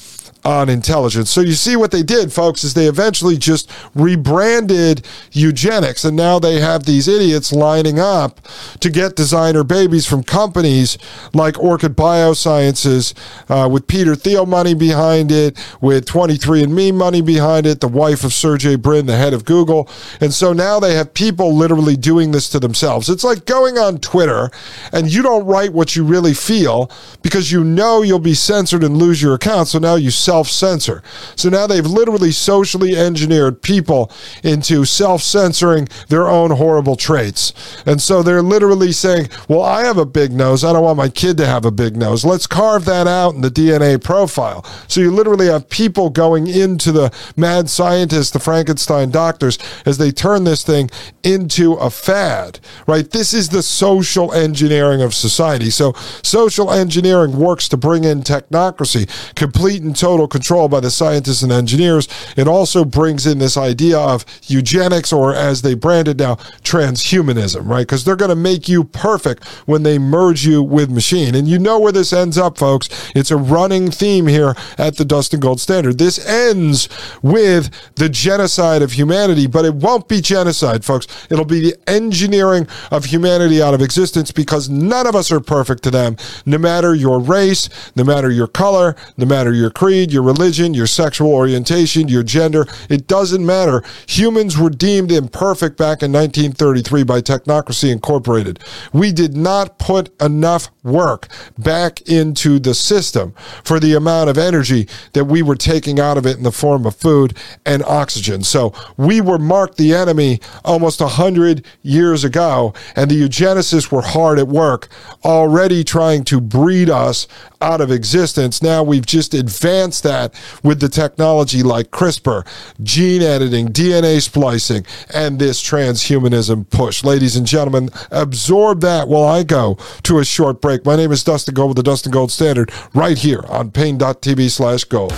on 0.44 0.68
intelligence. 0.68 1.30
So 1.30 1.40
you 1.40 1.52
see 1.52 1.76
what 1.76 1.90
they 1.90 2.02
did, 2.02 2.32
folks, 2.32 2.64
is 2.64 2.74
they 2.74 2.86
eventually 2.86 3.36
just 3.36 3.70
rebranded 3.94 5.06
eugenics, 5.32 6.04
and 6.04 6.16
now 6.16 6.38
they 6.38 6.60
have 6.60 6.84
these 6.84 7.08
idiots 7.08 7.52
lining 7.52 7.98
up 7.98 8.40
to 8.80 8.90
get 8.90 9.16
designer 9.16 9.64
babies 9.64 10.06
from 10.06 10.22
companies 10.22 10.98
like 11.32 11.58
Orchid 11.58 11.96
Biosciences, 11.96 13.14
uh, 13.48 13.68
with 13.68 13.86
Peter 13.86 14.14
Thiel 14.14 14.46
money 14.46 14.74
behind 14.74 15.30
it, 15.30 15.58
with 15.80 16.06
23andMe 16.06 16.94
money 16.94 17.20
behind 17.20 17.66
it, 17.66 17.80
the 17.80 17.88
wife 17.88 18.24
of 18.24 18.32
Sergey 18.32 18.76
Brin, 18.76 19.06
the 19.06 19.16
head 19.16 19.34
of 19.34 19.44
Google, 19.44 19.88
and 20.20 20.32
so 20.32 20.52
now 20.52 20.80
they 20.80 20.94
have 20.94 21.12
people 21.14 21.54
literally 21.54 21.96
doing 21.96 22.30
this 22.30 22.48
to 22.50 22.58
themselves. 22.58 23.08
It's 23.08 23.24
like 23.24 23.44
going 23.44 23.78
on 23.78 23.98
Twitter 23.98 24.50
and 24.92 25.12
you 25.12 25.22
don't 25.22 25.46
write 25.46 25.72
what 25.72 25.96
you 25.96 26.04
really 26.04 26.34
feel 26.34 26.90
because 27.22 27.52
you 27.52 27.64
know 27.64 28.02
you'll 28.02 28.18
be 28.18 28.34
censored 28.34 28.84
and 28.84 28.96
lose 28.96 29.20
your 29.22 29.34
account. 29.34 29.68
So 29.68 29.78
now 29.78 29.94
you 29.94 30.10
self 30.30 30.46
censor. 30.48 31.02
So 31.34 31.48
now 31.48 31.66
they've 31.66 31.84
literally 31.84 32.30
socially 32.30 32.96
engineered 32.96 33.62
people 33.62 34.12
into 34.44 34.84
self 34.84 35.22
censoring 35.22 35.88
their 36.08 36.28
own 36.28 36.52
horrible 36.52 36.94
traits. 36.94 37.52
And 37.84 38.00
so 38.00 38.22
they're 38.22 38.40
literally 38.40 38.92
saying, 38.92 39.30
well, 39.48 39.62
I 39.62 39.82
have 39.82 39.98
a 39.98 40.06
big 40.06 40.30
nose. 40.30 40.62
I 40.62 40.72
don't 40.72 40.84
want 40.84 40.98
my 40.98 41.08
kid 41.08 41.36
to 41.38 41.46
have 41.46 41.64
a 41.64 41.72
big 41.72 41.96
nose. 41.96 42.24
Let's 42.24 42.46
carve 42.46 42.84
that 42.84 43.08
out 43.08 43.34
in 43.34 43.40
the 43.40 43.50
DNA 43.50 44.00
profile. 44.00 44.64
So 44.86 45.00
you 45.00 45.10
literally 45.10 45.46
have 45.46 45.68
people 45.68 46.10
going 46.10 46.46
into 46.46 46.92
the 46.92 47.12
mad 47.36 47.68
scientists, 47.68 48.30
the 48.30 48.38
Frankenstein 48.38 49.10
doctors, 49.10 49.58
as 49.84 49.98
they 49.98 50.12
turn 50.12 50.44
this 50.44 50.62
thing 50.62 50.90
into 51.24 51.72
a 51.72 51.90
fad, 51.90 52.60
right? 52.86 53.10
This 53.10 53.34
is 53.34 53.48
the 53.48 53.64
social 53.64 54.32
engineering 54.32 55.02
of 55.02 55.12
society. 55.12 55.70
So 55.70 55.92
social 56.22 56.70
engineering 56.70 57.36
works 57.36 57.68
to 57.70 57.76
bring 57.76 58.04
in 58.04 58.22
technocracy, 58.22 59.08
complete 59.34 59.82
and 59.82 59.96
total 59.96 60.19
total 60.20 60.28
control 60.28 60.68
by 60.68 60.80
the 60.80 60.90
scientists 60.90 61.42
and 61.42 61.50
engineers. 61.50 62.06
It 62.36 62.46
also 62.46 62.84
brings 62.84 63.26
in 63.26 63.38
this 63.38 63.56
idea 63.56 63.98
of 63.98 64.26
eugenics, 64.48 65.12
or 65.12 65.34
as 65.34 65.62
they 65.62 65.74
brand 65.74 66.08
it 66.08 66.18
now, 66.18 66.34
transhumanism, 66.62 67.66
right? 67.66 67.86
Because 67.86 68.04
they're 68.04 68.16
going 68.16 68.28
to 68.28 68.36
make 68.36 68.68
you 68.68 68.84
perfect 68.84 69.46
when 69.66 69.82
they 69.82 69.98
merge 69.98 70.44
you 70.44 70.62
with 70.62 70.90
machine. 70.90 71.34
And 71.34 71.48
you 71.48 71.58
know 71.58 71.78
where 71.78 71.92
this 71.92 72.12
ends 72.12 72.36
up, 72.36 72.58
folks. 72.58 73.10
It's 73.14 73.30
a 73.30 73.36
running 73.36 73.90
theme 73.90 74.26
here 74.26 74.54
at 74.76 74.96
the 74.96 75.06
Dustin 75.06 75.40
Gold 75.40 75.60
Standard. 75.60 75.96
This 75.96 76.24
ends 76.26 76.88
with 77.22 77.70
the 77.94 78.10
genocide 78.10 78.82
of 78.82 78.92
humanity, 78.92 79.46
but 79.46 79.64
it 79.64 79.74
won't 79.74 80.06
be 80.06 80.20
genocide, 80.20 80.84
folks. 80.84 81.06
It'll 81.30 81.46
be 81.46 81.60
the 81.60 81.76
engineering 81.88 82.66
of 82.90 83.06
humanity 83.06 83.62
out 83.62 83.72
of 83.72 83.80
existence 83.80 84.32
because 84.32 84.68
none 84.68 85.06
of 85.06 85.14
us 85.14 85.32
are 85.32 85.40
perfect 85.40 85.82
to 85.84 85.90
them, 85.90 86.16
no 86.44 86.58
matter 86.58 86.94
your 86.94 87.20
race, 87.20 87.70
no 87.96 88.04
matter 88.04 88.30
your 88.30 88.48
color, 88.48 88.96
no 89.16 89.24
matter 89.24 89.54
your 89.54 89.70
creed, 89.70 90.09
your 90.12 90.22
religion, 90.22 90.74
your 90.74 90.86
sexual 90.86 91.32
orientation, 91.32 92.08
your 92.08 92.22
gender. 92.22 92.66
It 92.88 93.06
doesn't 93.06 93.44
matter. 93.44 93.82
Humans 94.06 94.58
were 94.58 94.70
deemed 94.70 95.12
imperfect 95.12 95.76
back 95.76 96.02
in 96.02 96.12
1933 96.12 97.02
by 97.04 97.20
Technocracy 97.20 97.90
Incorporated. 97.90 98.60
We 98.92 99.12
did 99.12 99.36
not 99.36 99.78
put 99.78 100.10
enough 100.20 100.70
work 100.82 101.28
back 101.58 102.00
into 102.02 102.58
the 102.58 102.74
system 102.74 103.34
for 103.64 103.78
the 103.80 103.94
amount 103.94 104.30
of 104.30 104.38
energy 104.38 104.88
that 105.12 105.24
we 105.24 105.42
were 105.42 105.56
taking 105.56 106.00
out 106.00 106.16
of 106.16 106.26
it 106.26 106.36
in 106.36 106.42
the 106.42 106.52
form 106.52 106.86
of 106.86 106.96
food 106.96 107.36
and 107.64 107.82
oxygen. 107.84 108.42
So 108.42 108.72
we 108.96 109.20
were 109.20 109.38
marked 109.38 109.76
the 109.76 109.94
enemy 109.94 110.40
almost 110.64 111.00
100 111.00 111.64
years 111.82 112.24
ago, 112.24 112.74
and 112.96 113.10
the 113.10 113.20
eugenicists 113.20 113.90
were 113.90 114.02
hard 114.02 114.38
at 114.38 114.48
work 114.48 114.88
already 115.24 115.84
trying 115.84 116.24
to 116.24 116.40
breed 116.40 116.88
us 116.90 117.26
out 117.60 117.80
of 117.80 117.90
existence. 117.90 118.62
Now 118.62 118.82
we've 118.82 119.06
just 119.06 119.34
advanced 119.34 119.99
that 120.02 120.34
with 120.62 120.80
the 120.80 120.88
technology 120.88 121.62
like 121.62 121.90
CRISPR, 121.90 122.46
gene 122.82 123.22
editing, 123.22 123.68
DNA 123.68 124.20
splicing, 124.22 124.84
and 125.12 125.38
this 125.38 125.62
transhumanism 125.62 126.68
push. 126.70 127.04
Ladies 127.04 127.36
and 127.36 127.46
gentlemen, 127.46 127.90
absorb 128.10 128.80
that 128.80 129.08
while 129.08 129.24
I 129.24 129.42
go 129.42 129.78
to 130.04 130.18
a 130.18 130.24
short 130.24 130.60
break. 130.60 130.84
My 130.84 130.96
name 130.96 131.12
is 131.12 131.24
Dustin 131.24 131.54
Gold 131.54 131.70
with 131.70 131.76
the 131.76 131.82
Dustin 131.82 132.12
Gold 132.12 132.30
Standard 132.30 132.72
right 132.94 133.18
here 133.18 133.44
on 133.48 133.70
paine.tv 133.70 134.50
slash 134.50 134.84
gold. 134.84 135.12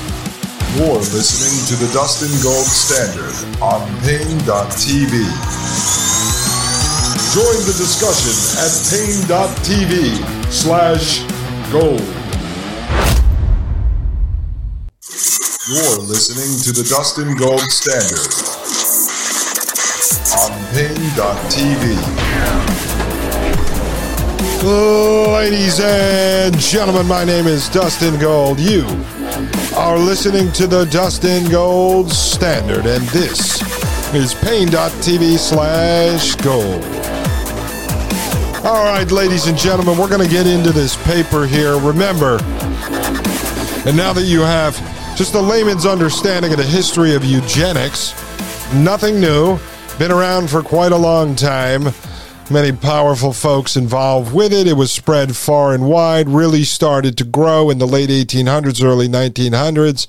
You're 0.76 0.94
listening 0.96 1.66
to 1.68 1.84
the 1.84 1.92
Dustin 1.92 2.32
Gold 2.42 2.64
Standard 2.64 3.34
on 3.60 3.86
paine.tv. 4.00 5.12
Join 7.34 7.64
the 7.66 7.74
discussion 7.76 8.36
at 8.60 8.72
paine.tv 8.88 10.52
slash 10.52 11.22
gold. 11.70 12.21
You're 15.22 15.98
listening 15.98 16.58
to 16.64 16.72
the 16.72 16.82
Dustin 16.82 17.36
Gold 17.36 17.60
Standard 17.70 18.26
on 20.34 20.50
Paine.tv. 20.74 21.94
Ladies 25.32 25.78
and 25.78 26.58
gentlemen, 26.58 27.06
my 27.06 27.24
name 27.24 27.46
is 27.46 27.68
Dustin 27.68 28.18
Gold. 28.18 28.58
You 28.58 28.84
are 29.76 29.96
listening 29.96 30.50
to 30.54 30.66
the 30.66 30.86
Dustin 30.86 31.48
Gold 31.48 32.10
Standard, 32.10 32.86
and 32.86 33.04
this 33.10 33.62
is 34.12 34.34
Paine.tv 34.34 35.38
slash 35.38 36.34
gold. 36.36 36.82
All 38.66 38.84
right, 38.86 39.08
ladies 39.12 39.46
and 39.46 39.56
gentlemen, 39.56 39.96
we're 39.98 40.08
going 40.08 40.26
to 40.26 40.34
get 40.34 40.48
into 40.48 40.72
this 40.72 40.96
paper 41.04 41.46
here. 41.46 41.78
Remember, 41.78 42.38
and 43.86 43.96
now 43.96 44.12
that 44.12 44.24
you 44.26 44.40
have 44.40 44.91
just 45.16 45.34
a 45.34 45.40
layman's 45.40 45.86
understanding 45.86 46.52
of 46.52 46.58
the 46.58 46.64
history 46.64 47.14
of 47.14 47.24
eugenics, 47.24 48.14
nothing 48.74 49.20
new, 49.20 49.58
been 49.98 50.10
around 50.10 50.48
for 50.48 50.62
quite 50.62 50.92
a 50.92 50.96
long 50.96 51.34
time 51.36 51.92
many 52.52 52.70
powerful 52.70 53.32
folks 53.32 53.76
involved 53.76 54.32
with 54.32 54.52
it. 54.52 54.66
It 54.66 54.76
was 54.76 54.92
spread 54.92 55.36
far 55.36 55.74
and 55.74 55.88
wide, 55.88 56.28
really 56.28 56.64
started 56.64 57.16
to 57.18 57.24
grow 57.24 57.70
in 57.70 57.78
the 57.78 57.86
late 57.86 58.10
1800s, 58.10 58.84
early 58.84 59.08
1900s. 59.08 60.06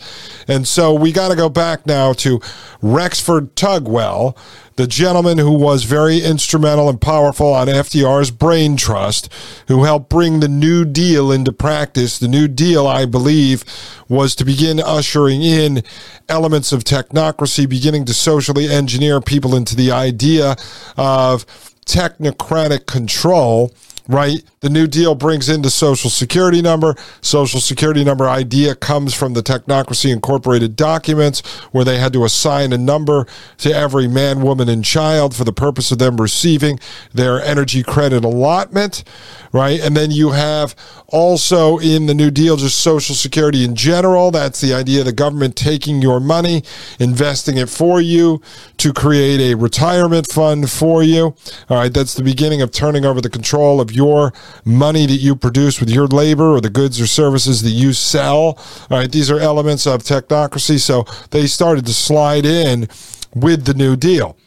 And 0.47 0.67
so 0.67 0.93
we 0.93 1.11
got 1.11 1.29
to 1.29 1.35
go 1.35 1.49
back 1.49 1.85
now 1.85 2.13
to 2.13 2.41
Rexford 2.81 3.55
Tugwell, 3.55 4.37
the 4.75 4.87
gentleman 4.87 5.37
who 5.37 5.51
was 5.51 5.83
very 5.83 6.19
instrumental 6.19 6.89
and 6.89 6.99
powerful 6.99 7.53
on 7.53 7.67
FDR's 7.67 8.31
brain 8.31 8.75
trust, 8.75 9.31
who 9.67 9.83
helped 9.83 10.09
bring 10.09 10.39
the 10.39 10.47
New 10.47 10.83
Deal 10.83 11.31
into 11.31 11.51
practice. 11.53 12.19
The 12.19 12.27
New 12.27 12.47
Deal, 12.47 12.85
I 12.85 13.05
believe, 13.05 13.63
was 14.09 14.35
to 14.35 14.45
begin 14.45 14.79
ushering 14.79 15.43
in 15.43 15.83
elements 16.27 16.71
of 16.71 16.83
technocracy, 16.83 17.69
beginning 17.69 18.05
to 18.05 18.13
socially 18.13 18.67
engineer 18.67 19.21
people 19.21 19.55
into 19.55 19.75
the 19.75 19.91
idea 19.91 20.55
of 20.97 21.45
technocratic 21.85 22.85
control 22.85 23.71
right? 24.07 24.43
The 24.63 24.69
New 24.69 24.87
Deal 24.87 25.13
brings 25.13 25.49
in 25.49 25.61
the 25.61 25.69
Social 25.69 26.09
Security 26.09 26.61
number. 26.61 26.95
Social 27.19 27.59
Security 27.59 28.01
number 28.05 28.29
idea 28.29 28.75
comes 28.75 29.13
from 29.13 29.33
the 29.33 29.43
Technocracy 29.43 30.09
Incorporated 30.09 30.77
documents 30.77 31.41
where 31.73 31.83
they 31.83 31.97
had 31.97 32.13
to 32.13 32.23
assign 32.23 32.71
a 32.71 32.77
number 32.77 33.27
to 33.57 33.75
every 33.75 34.07
man, 34.07 34.41
woman, 34.41 34.69
and 34.69 34.85
child 34.85 35.35
for 35.35 35.43
the 35.43 35.51
purpose 35.51 35.91
of 35.91 35.97
them 35.97 36.15
receiving 36.15 36.79
their 37.13 37.41
energy 37.41 37.83
credit 37.83 38.23
allotment, 38.23 39.03
right? 39.51 39.81
And 39.81 39.97
then 39.97 40.11
you 40.11 40.29
have 40.31 40.77
also 41.09 41.77
in 41.79 42.05
the 42.05 42.13
New 42.13 42.31
Deal 42.31 42.55
just 42.55 42.79
Social 42.79 43.15
Security 43.15 43.65
in 43.65 43.75
general. 43.75 44.31
That's 44.31 44.61
the 44.61 44.73
idea 44.73 45.01
of 45.01 45.07
the 45.07 45.11
government 45.11 45.57
taking 45.57 46.01
your 46.01 46.21
money, 46.21 46.63
investing 47.01 47.57
it 47.57 47.67
for 47.67 47.99
you 47.99 48.41
to 48.77 48.93
create 48.93 49.41
a 49.41 49.55
retirement 49.55 50.31
fund 50.31 50.71
for 50.71 51.03
you. 51.03 51.35
All 51.69 51.77
right, 51.77 51.93
that's 51.93 52.13
the 52.13 52.23
beginning 52.23 52.61
of 52.61 52.71
turning 52.71 53.03
over 53.03 53.19
the 53.19 53.29
control 53.29 53.81
of 53.81 53.91
your 53.91 54.31
money 54.65 55.05
that 55.05 55.17
you 55.17 55.35
produce 55.35 55.79
with 55.79 55.89
your 55.89 56.07
labor 56.07 56.55
or 56.55 56.61
the 56.61 56.69
goods 56.69 56.99
or 56.99 57.07
services 57.07 57.61
that 57.61 57.71
you 57.71 57.93
sell. 57.93 58.59
All 58.89 58.97
right, 58.99 59.11
these 59.11 59.29
are 59.31 59.39
elements 59.39 59.85
of 59.87 60.03
technocracy. 60.03 60.79
So 60.79 61.05
they 61.31 61.47
started 61.47 61.85
to 61.85 61.93
slide 61.93 62.45
in 62.45 62.87
with 63.35 63.65
the 63.65 63.73
New 63.73 63.95
Deal. 63.95 64.37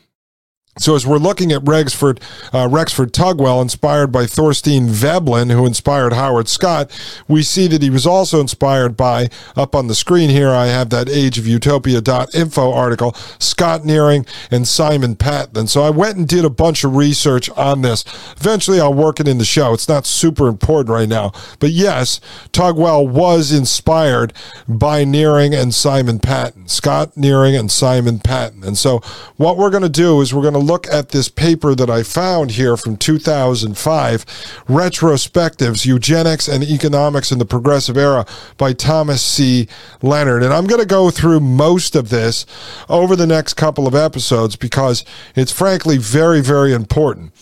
So 0.79 0.95
as 0.95 1.07
we're 1.07 1.17
looking 1.17 1.53
at 1.53 1.63
Rexford, 1.65 2.21
uh, 2.53 2.69
Rexford 2.71 3.13
Tugwell, 3.13 3.63
inspired 3.63 4.09
by 4.09 4.27
Thorstein 4.27 4.89
Veblen, 4.89 5.51
who 5.51 5.65
inspired 5.65 6.13
Howard 6.13 6.49
Scott, 6.49 6.91
we 7.27 7.43
see 7.43 7.67
that 7.69 7.83
he 7.83 7.89
was 7.89 8.07
also 8.07 8.41
inspired 8.41 8.97
by, 8.97 9.31
up 9.57 9.75
on 9.75 9.87
the 9.87 9.95
screen 9.95 10.29
here, 10.29 10.51
I 10.51 10.67
have 10.67 10.91
that 10.91 11.09
Age 11.09 11.39
of 11.39 11.45
ageofutopia.info 11.45 12.73
article, 12.73 13.13
Scott 13.39 13.85
Nearing 13.85 14.27
and 14.51 14.69
Simon 14.69 15.17
Patten. 15.17 15.67
So 15.67 15.83
I 15.83 15.91
went 15.91 16.19
and 16.19 16.29
did 16.29 16.45
a 16.45 16.51
bunch 16.51 16.85
of 16.85 16.95
research 16.95 17.49
on 17.51 17.83
this. 17.83 18.05
Eventually 18.37 18.81
I'll 18.81 18.93
work 18.93 19.19
it 19.19 19.29
in 19.29 19.39
the 19.39 19.45
show. 19.45 19.73
It's 19.73 19.89
not 19.89 20.07
super 20.07 20.47
important 20.47 20.91
right 20.91 21.09
now. 21.09 21.33
But 21.59 21.71
yes, 21.71 22.21
Tugwell 22.53 23.09
was 23.09 23.51
inspired 23.51 24.33
by 24.69 25.05
Nearing 25.05 25.55
and 25.55 25.75
Simon 25.75 26.19
Patten, 26.19 26.69
Scott 26.69 27.17
Nearing 27.17 27.57
and 27.57 27.71
Simon 27.71 28.19
Patten. 28.19 28.63
And 28.63 28.77
so 28.77 28.99
what 29.37 29.57
we're 29.57 29.71
going 29.71 29.83
to 29.83 29.89
do 29.89 30.21
is 30.21 30.35
we're 30.35 30.43
going 30.43 30.55
to 30.55 30.66
look 30.67 30.87
at 30.89 31.11
this 31.11 31.29
paper 31.29 31.75
that 31.75 31.89
I 31.89 32.03
found 32.03 32.53
here 32.53 32.77
from 32.77 32.97
2005, 32.97 34.27
Retrospectives 34.67 35.87
Eugenics 35.87 36.49
and 36.49 36.65
Economics 36.65 37.31
in 37.31 37.39
the 37.39 37.45
Progressive 37.45 37.97
Era 37.97 38.27
by 38.59 38.73
Thomas 38.73 39.23
C. 39.23 39.69
Leonard. 40.03 40.43
And 40.43 40.53
I'm 40.53 40.67
going 40.67 40.81
to 40.81 40.87
go 40.87 41.11
through 41.11 41.41
most 41.41 41.95
of 41.95 42.09
this 42.11 42.45
over 42.89 43.17
the 43.17 43.27
next 43.27 43.55
couple 43.55 43.87
of 43.87 43.95
episodes 43.95 44.57
because 44.57 45.05
it's 45.35 45.53
frankly 45.53 45.97
very, 45.97 46.41
very 46.41 46.73
important. 46.73 47.33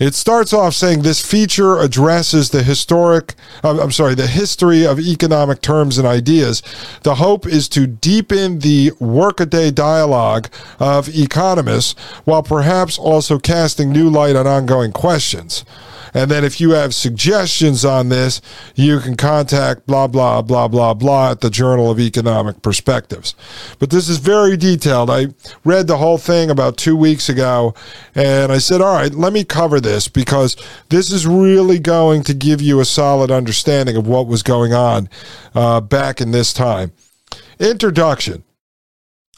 It 0.00 0.14
starts 0.14 0.54
off 0.54 0.72
saying 0.72 1.02
this 1.02 1.20
feature 1.24 1.78
addresses 1.78 2.48
the 2.48 2.62
historic, 2.62 3.34
uh, 3.62 3.82
I'm 3.82 3.92
sorry, 3.92 4.14
the 4.14 4.26
history 4.26 4.86
of 4.86 4.98
economic 4.98 5.60
terms 5.60 5.98
and 5.98 6.08
ideas. 6.08 6.62
The 7.02 7.16
hope 7.16 7.46
is 7.46 7.68
to 7.68 7.86
deepen 7.86 8.60
the 8.60 8.92
workaday 8.98 9.70
dialogue 9.70 10.48
of 10.78 11.14
economists 11.14 11.92
while 12.24 12.42
perhaps 12.42 12.98
also 12.98 13.38
casting 13.38 13.92
new 13.92 14.08
light 14.08 14.36
on 14.36 14.46
ongoing 14.46 14.92
questions. 14.92 15.66
And 16.14 16.30
then 16.30 16.44
if 16.44 16.60
you 16.60 16.70
have 16.70 16.94
suggestions 16.94 17.84
on 17.84 18.08
this, 18.08 18.40
you 18.74 19.00
can 19.00 19.16
contact 19.16 19.86
blah, 19.86 20.06
blah, 20.06 20.42
blah, 20.42 20.68
blah, 20.68 20.94
blah 20.94 21.30
at 21.30 21.40
the 21.40 21.50
Journal 21.50 21.90
of 21.90 22.00
Economic 22.00 22.62
Perspectives. 22.62 23.34
But 23.78 23.90
this 23.90 24.08
is 24.08 24.18
very 24.18 24.56
detailed. 24.56 25.10
I 25.10 25.28
read 25.64 25.86
the 25.86 25.98
whole 25.98 26.18
thing 26.18 26.50
about 26.50 26.76
two 26.76 26.96
weeks 26.96 27.28
ago 27.28 27.74
and 28.14 28.50
I 28.50 28.58
said, 28.58 28.80
all 28.80 28.94
right, 28.94 29.14
let 29.14 29.32
me 29.32 29.44
cover 29.44 29.80
this 29.80 29.89
because 30.08 30.56
this 30.88 31.12
is 31.12 31.26
really 31.26 31.78
going 31.78 32.22
to 32.24 32.34
give 32.34 32.60
you 32.60 32.80
a 32.80 32.84
solid 32.84 33.30
understanding 33.30 33.96
of 33.96 34.06
what 34.06 34.26
was 34.26 34.42
going 34.42 34.72
on 34.72 35.08
uh, 35.54 35.80
back 35.80 36.20
in 36.20 36.30
this 36.30 36.52
time. 36.52 36.92
Introduction. 37.58 38.44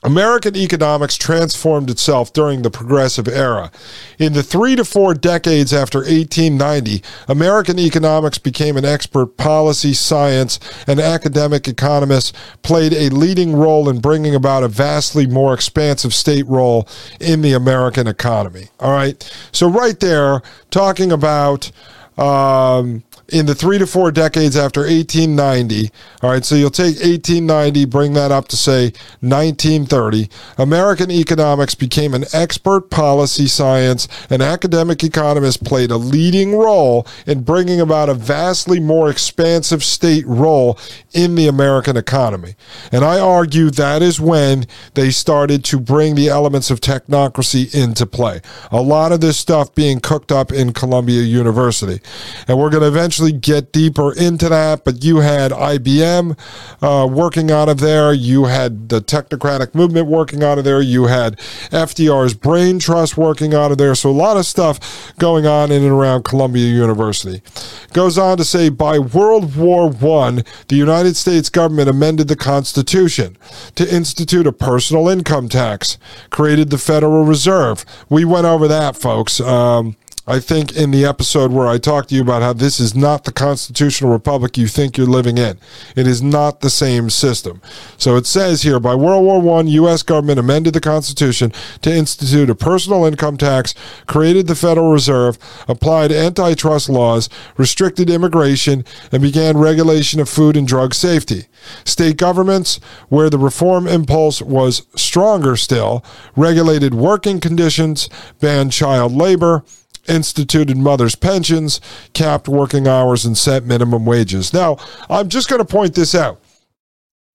American 0.03 0.57
economics 0.57 1.17
transformed 1.17 1.89
itself 1.89 2.33
during 2.33 2.63
the 2.63 2.71
progressive 2.71 3.29
era. 3.29 3.71
In 4.19 4.33
the 4.33 4.43
three 4.43 4.75
to 4.77 4.85
four 4.85 5.15
decades 5.15 5.73
after 5.73 5.99
1890, 5.99 7.03
American 7.29 7.79
economics 7.79 8.39
became 8.39 8.77
an 8.77 8.85
expert 8.85 9.37
policy, 9.37 9.95
science, 9.95 10.59
and 10.87 10.99
academic 10.99 11.69
economists 11.69 12.33
played 12.63 12.93
a 12.93 13.11
leading 13.11 13.55
role 13.55 13.89
in 13.89 14.01
bringing 14.01 14.35
about 14.35 14.65
a 14.65 14.69
vastly 14.69 15.27
more 15.27 15.55
expansive 15.55 16.13
state 16.13 16.47
role 16.47 16.89
in 17.21 17.43
the 17.43 17.53
American 17.53 18.09
economy. 18.09 18.69
All 18.81 18.93
right. 18.93 19.23
So, 19.53 19.69
right 19.69 19.99
there, 20.01 20.43
talking 20.71 21.13
about. 21.13 21.71
Um, 22.19 23.05
in 23.29 23.47
the 23.47 23.55
three 23.55 23.79
to 23.79 23.87
four 23.87 24.11
decades 24.13 24.57
after 24.57 24.81
1890, 24.81 25.91
all 26.23 26.31
right, 26.31 26.45
so 26.45 26.55
you'll 26.55 26.71
take 26.71 26.97
1890, 26.97 27.85
bring 27.87 28.13
that 28.15 28.31
up 28.31 28.49
to 28.49 28.57
say 28.57 28.93
1930, 29.21 30.29
American 30.59 31.11
economics 31.11 31.75
became 31.75 32.15
an 32.15 32.25
expert 32.33 32.91
policy 32.91 33.47
science, 33.47 34.09
and 34.29 34.43
academic 34.43 35.03
economists 35.03 35.57
played 35.57 35.91
a 35.91 35.97
leading 35.97 36.57
role 36.57 37.07
in 37.27 37.43
bringing 37.43 37.81
about 37.81 38.09
a 38.09 38.15
vastly 38.15 38.81
more 38.81 39.09
expansive 39.09 39.83
state 39.83 40.27
role 40.27 40.79
in 41.15 41.35
the 41.35 41.49
American 41.49 41.97
economy. 41.97 42.55
And 42.91 43.05
I 43.05 43.19
argue 43.21 43.71
that 43.71 44.03
is 44.03 44.21
when 44.21 44.67
they 44.95 45.11
started 45.11 45.65
to 45.67 45.79
bring 45.79 46.15
the 46.15 46.29
elements 46.29 46.71
of 46.71 46.81
technocracy 46.81 47.75
into 47.75 48.07
play. 48.07 48.41
A 48.71 48.83
lot 48.83 49.13
of 49.13 49.21
this 49.21 49.39
stuff 49.39 49.75
being 49.75 50.01
cooked 50.01 50.33
up 50.33 50.53
in 50.53 50.73
Columbia 50.73 51.23
University. 51.23 52.01
And 52.49 52.59
we're 52.59 52.71
going 52.71 52.83
to 52.83 52.89
eventually 52.89 53.12
actually 53.13 53.33
get 53.33 53.73
deeper 53.73 54.11
into 54.15 54.49
that, 54.49 54.87
but 54.87 55.05
you 55.05 55.19
had 55.19 55.53
IBM 55.53 56.35
uh, 56.81 57.07
working 57.07 57.51
out 57.51 57.69
of 57.69 57.79
there. 57.79 58.11
You 58.11 58.47
had 58.47 58.89
the 58.89 59.03
technocratic 59.03 59.75
movement 59.75 60.07
working 60.07 60.43
out 60.43 60.57
of 60.57 60.65
there. 60.65 60.81
You 60.81 61.05
had 61.05 61.37
FDR's 61.71 62.33
brain 62.33 62.79
trust 62.79 63.19
working 63.19 63.53
out 63.53 63.71
of 63.71 63.77
there. 63.77 63.95
So 63.95 64.09
a 64.09 64.13
lot 64.13 64.39
of 64.39 64.47
stuff 64.47 65.13
going 65.19 65.45
on 65.45 65.71
in 65.71 65.83
and 65.83 65.93
around 65.93 66.25
Columbia 66.25 66.65
University. 66.65 67.43
Goes 67.93 68.17
on 68.17 68.39
to 68.39 68.47
say 68.47 68.71
by 68.71 68.99
World 68.99 69.57
War 69.57 69.91
One, 69.91 70.43
the 70.69 70.77
United 70.77 71.15
States 71.15 71.51
government 71.51 71.91
amended 71.91 72.29
the 72.29 72.37
Constitution 72.37 73.37
to 73.75 73.95
institute 73.95 74.47
a 74.47 74.53
personal 74.53 75.11
income 75.11 75.51
tax, 75.51 75.99
created 76.31 76.71
the 76.71 76.79
Federal 76.79 77.27
Reserve. 77.27 77.85
We 78.09 78.25
went 78.25 78.47
over 78.47 78.67
that, 78.69 78.97
folks. 78.97 79.39
Um, 79.39 79.97
I 80.25 80.39
think 80.39 80.77
in 80.77 80.93
the 80.93 81.05
episode 81.05 81.51
where 81.51 81.67
I 81.67 81.79
talked 81.79 82.11
to 82.11 82.15
you 82.15 82.23
about 82.23 82.43
how 82.43 82.53
this 82.53 82.79
is 82.79 82.95
not 82.95 83.25
the 83.25 83.33
constitutional 83.33 84.13
republic 84.13 84.57
you 84.57 84.69
think 84.69 84.97
you're 84.97 85.05
living 85.05 85.37
in. 85.37 85.59
It 85.97 86.07
is 86.07 86.23
not 86.23 86.61
the 86.61 86.71
same 86.71 87.11
system. 87.11 87.61
So 87.99 88.15
it 88.15 88.27
says 88.27 88.63
here 88.63 88.79
by 88.79 88.95
World 88.95 89.25
War 89.25 89.59
I, 89.59 89.63
U.S. 89.63 90.05
government 90.05 90.39
amended 90.39 90.75
the 90.75 90.81
Constitution 90.81 91.53
to 91.81 91.93
institute 91.93 92.49
a 92.51 92.55
personal 92.55 93.05
income 93.05 93.37
tax, 93.37 93.75
created 94.07 94.47
the 94.47 94.55
Federal 94.55 94.93
Reserve, 94.93 95.39
applied 95.67 96.13
antitrust 96.13 96.89
laws, 96.89 97.29
restricted 97.57 98.09
immigration, 98.09 98.85
and 99.11 99.23
began 99.23 99.57
regulation 99.57 100.21
of 100.21 100.29
food 100.29 100.57
and 100.57 100.69
drug 100.69 100.95
safety. 100.95 101.47
State 101.85 102.17
governments, 102.17 102.79
where 103.09 103.29
the 103.29 103.39
reform 103.39 103.89
impulse 103.89 104.41
was 104.41 104.87
stronger 104.95 105.57
still, 105.57 106.05
regulated 106.37 106.95
working 106.95 107.41
conditions, 107.41 108.09
banned 108.39 108.71
child 108.71 109.11
labor, 109.11 109.65
instituted 110.09 110.77
mothers' 110.77 111.15
pensions, 111.15 111.81
capped 112.13 112.49
working 112.49 112.87
hours, 112.87 113.25
and 113.25 113.37
set 113.37 113.65
minimum 113.65 114.05
wages. 114.05 114.53
Now, 114.53 114.77
I'm 115.09 115.29
just 115.29 115.49
going 115.49 115.61
to 115.61 115.65
point 115.65 115.95
this 115.95 116.15
out. 116.15 116.41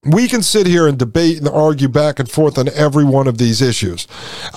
We 0.07 0.27
can 0.27 0.41
sit 0.41 0.65
here 0.67 0.87
and 0.87 0.97
debate 0.97 1.37
and 1.37 1.49
argue 1.49 1.89
back 1.89 2.19
and 2.19 2.29
forth 2.29 2.57
on 2.57 2.69
every 2.69 3.03
one 3.03 3.27
of 3.27 3.37
these 3.37 3.61
issues. 3.61 4.07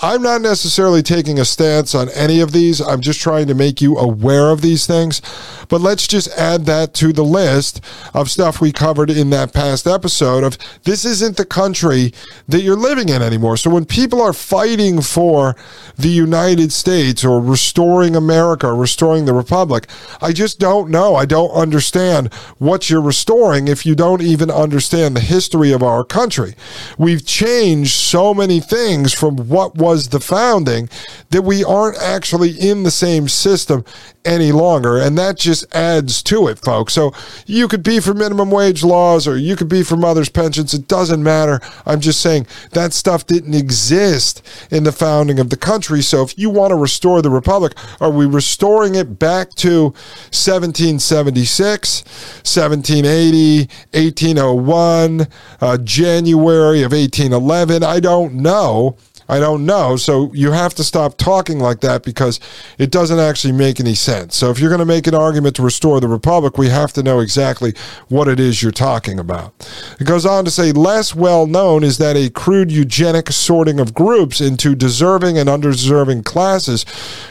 I'm 0.00 0.22
not 0.22 0.40
necessarily 0.40 1.02
taking 1.02 1.40
a 1.40 1.44
stance 1.44 1.94
on 1.94 2.08
any 2.10 2.40
of 2.40 2.52
these. 2.52 2.80
I'm 2.80 3.00
just 3.00 3.20
trying 3.20 3.48
to 3.48 3.54
make 3.54 3.80
you 3.80 3.96
aware 3.96 4.50
of 4.50 4.60
these 4.60 4.86
things. 4.86 5.20
But 5.68 5.80
let's 5.80 6.06
just 6.06 6.28
add 6.36 6.66
that 6.66 6.94
to 6.94 7.12
the 7.12 7.24
list 7.24 7.80
of 8.14 8.30
stuff 8.30 8.60
we 8.60 8.72
covered 8.72 9.10
in 9.10 9.30
that 9.30 9.52
past 9.52 9.86
episode 9.86 10.44
of 10.44 10.58
this 10.84 11.04
isn't 11.04 11.36
the 11.36 11.44
country 11.44 12.12
that 12.48 12.62
you're 12.62 12.76
living 12.76 13.08
in 13.08 13.22
anymore. 13.22 13.56
So 13.56 13.70
when 13.70 13.84
people 13.84 14.20
are 14.20 14.32
fighting 14.32 15.00
for 15.00 15.56
the 15.96 16.08
United 16.08 16.72
States 16.72 17.24
or 17.24 17.40
restoring 17.40 18.14
America 18.14 18.68
or 18.68 18.76
restoring 18.76 19.24
the 19.24 19.34
Republic, 19.34 19.88
I 20.20 20.32
just 20.32 20.58
don't 20.58 20.90
know. 20.90 21.16
I 21.16 21.24
don't 21.24 21.50
understand 21.50 22.32
what 22.58 22.88
you're 22.88 23.00
restoring 23.00 23.68
if 23.68 23.84
you 23.84 23.94
don't 23.94 24.22
even 24.22 24.50
understand 24.50 25.16
the 25.16 25.20
history 25.20 25.39
of 25.72 25.82
our 25.82 26.04
country. 26.04 26.54
We've 26.98 27.24
changed 27.24 27.92
so 27.92 28.34
many 28.34 28.60
things 28.60 29.12
from 29.12 29.36
what 29.48 29.76
was 29.76 30.08
the 30.08 30.20
founding 30.20 30.88
that 31.30 31.42
we 31.42 31.64
aren't 31.64 31.98
actually 31.98 32.50
in 32.50 32.82
the 32.82 32.90
same 32.90 33.28
system 33.28 33.84
any 34.24 34.52
longer. 34.52 34.98
And 34.98 35.16
that 35.18 35.38
just 35.38 35.74
adds 35.74 36.22
to 36.24 36.48
it, 36.48 36.58
folks. 36.58 36.92
So 36.92 37.12
you 37.46 37.68
could 37.68 37.82
be 37.82 38.00
for 38.00 38.14
minimum 38.14 38.50
wage 38.50 38.84
laws 38.84 39.26
or 39.26 39.36
you 39.36 39.56
could 39.56 39.68
be 39.68 39.82
for 39.82 39.96
mothers' 39.96 40.28
pensions. 40.28 40.74
It 40.74 40.88
doesn't 40.88 41.22
matter. 41.22 41.60
I'm 41.86 42.00
just 42.00 42.20
saying 42.20 42.46
that 42.72 42.92
stuff 42.92 43.26
didn't 43.26 43.54
exist 43.54 44.42
in 44.70 44.84
the 44.84 44.92
founding 44.92 45.38
of 45.38 45.50
the 45.50 45.56
country. 45.56 46.02
So 46.02 46.22
if 46.22 46.38
you 46.38 46.50
want 46.50 46.70
to 46.70 46.76
restore 46.76 47.22
the 47.22 47.30
republic, 47.30 47.72
are 48.00 48.10
we 48.10 48.26
restoring 48.26 48.94
it 48.94 49.18
back 49.18 49.50
to 49.56 49.84
1776, 50.32 52.04
1780, 52.04 53.58
1801, 53.92 55.26
uh, 55.60 55.78
January 55.78 56.82
of 56.82 56.92
1811? 56.92 57.82
I 57.82 58.00
don't 58.00 58.34
know. 58.34 58.96
I 59.30 59.38
don't 59.38 59.64
know. 59.64 59.96
So 59.96 60.32
you 60.34 60.50
have 60.50 60.74
to 60.74 60.82
stop 60.82 61.16
talking 61.16 61.60
like 61.60 61.80
that 61.82 62.02
because 62.02 62.40
it 62.78 62.90
doesn't 62.90 63.20
actually 63.20 63.52
make 63.52 63.78
any 63.78 63.94
sense. 63.94 64.34
So 64.34 64.50
if 64.50 64.58
you're 64.58 64.70
going 64.70 64.80
to 64.80 64.84
make 64.84 65.06
an 65.06 65.14
argument 65.14 65.54
to 65.56 65.62
restore 65.62 66.00
the 66.00 66.08
republic, 66.08 66.58
we 66.58 66.68
have 66.68 66.92
to 66.94 67.02
know 67.04 67.20
exactly 67.20 67.74
what 68.08 68.26
it 68.26 68.40
is 68.40 68.60
you're 68.60 68.72
talking 68.72 69.20
about. 69.20 69.54
It 70.00 70.04
goes 70.08 70.26
on 70.26 70.44
to 70.46 70.50
say 70.50 70.72
less 70.72 71.14
well 71.14 71.46
known 71.46 71.84
is 71.84 71.98
that 71.98 72.16
a 72.16 72.28
crude 72.28 72.72
eugenic 72.72 73.30
sorting 73.30 73.78
of 73.78 73.94
groups 73.94 74.40
into 74.40 74.74
deserving 74.74 75.38
and 75.38 75.48
undeserving 75.48 76.24
classes 76.24 76.84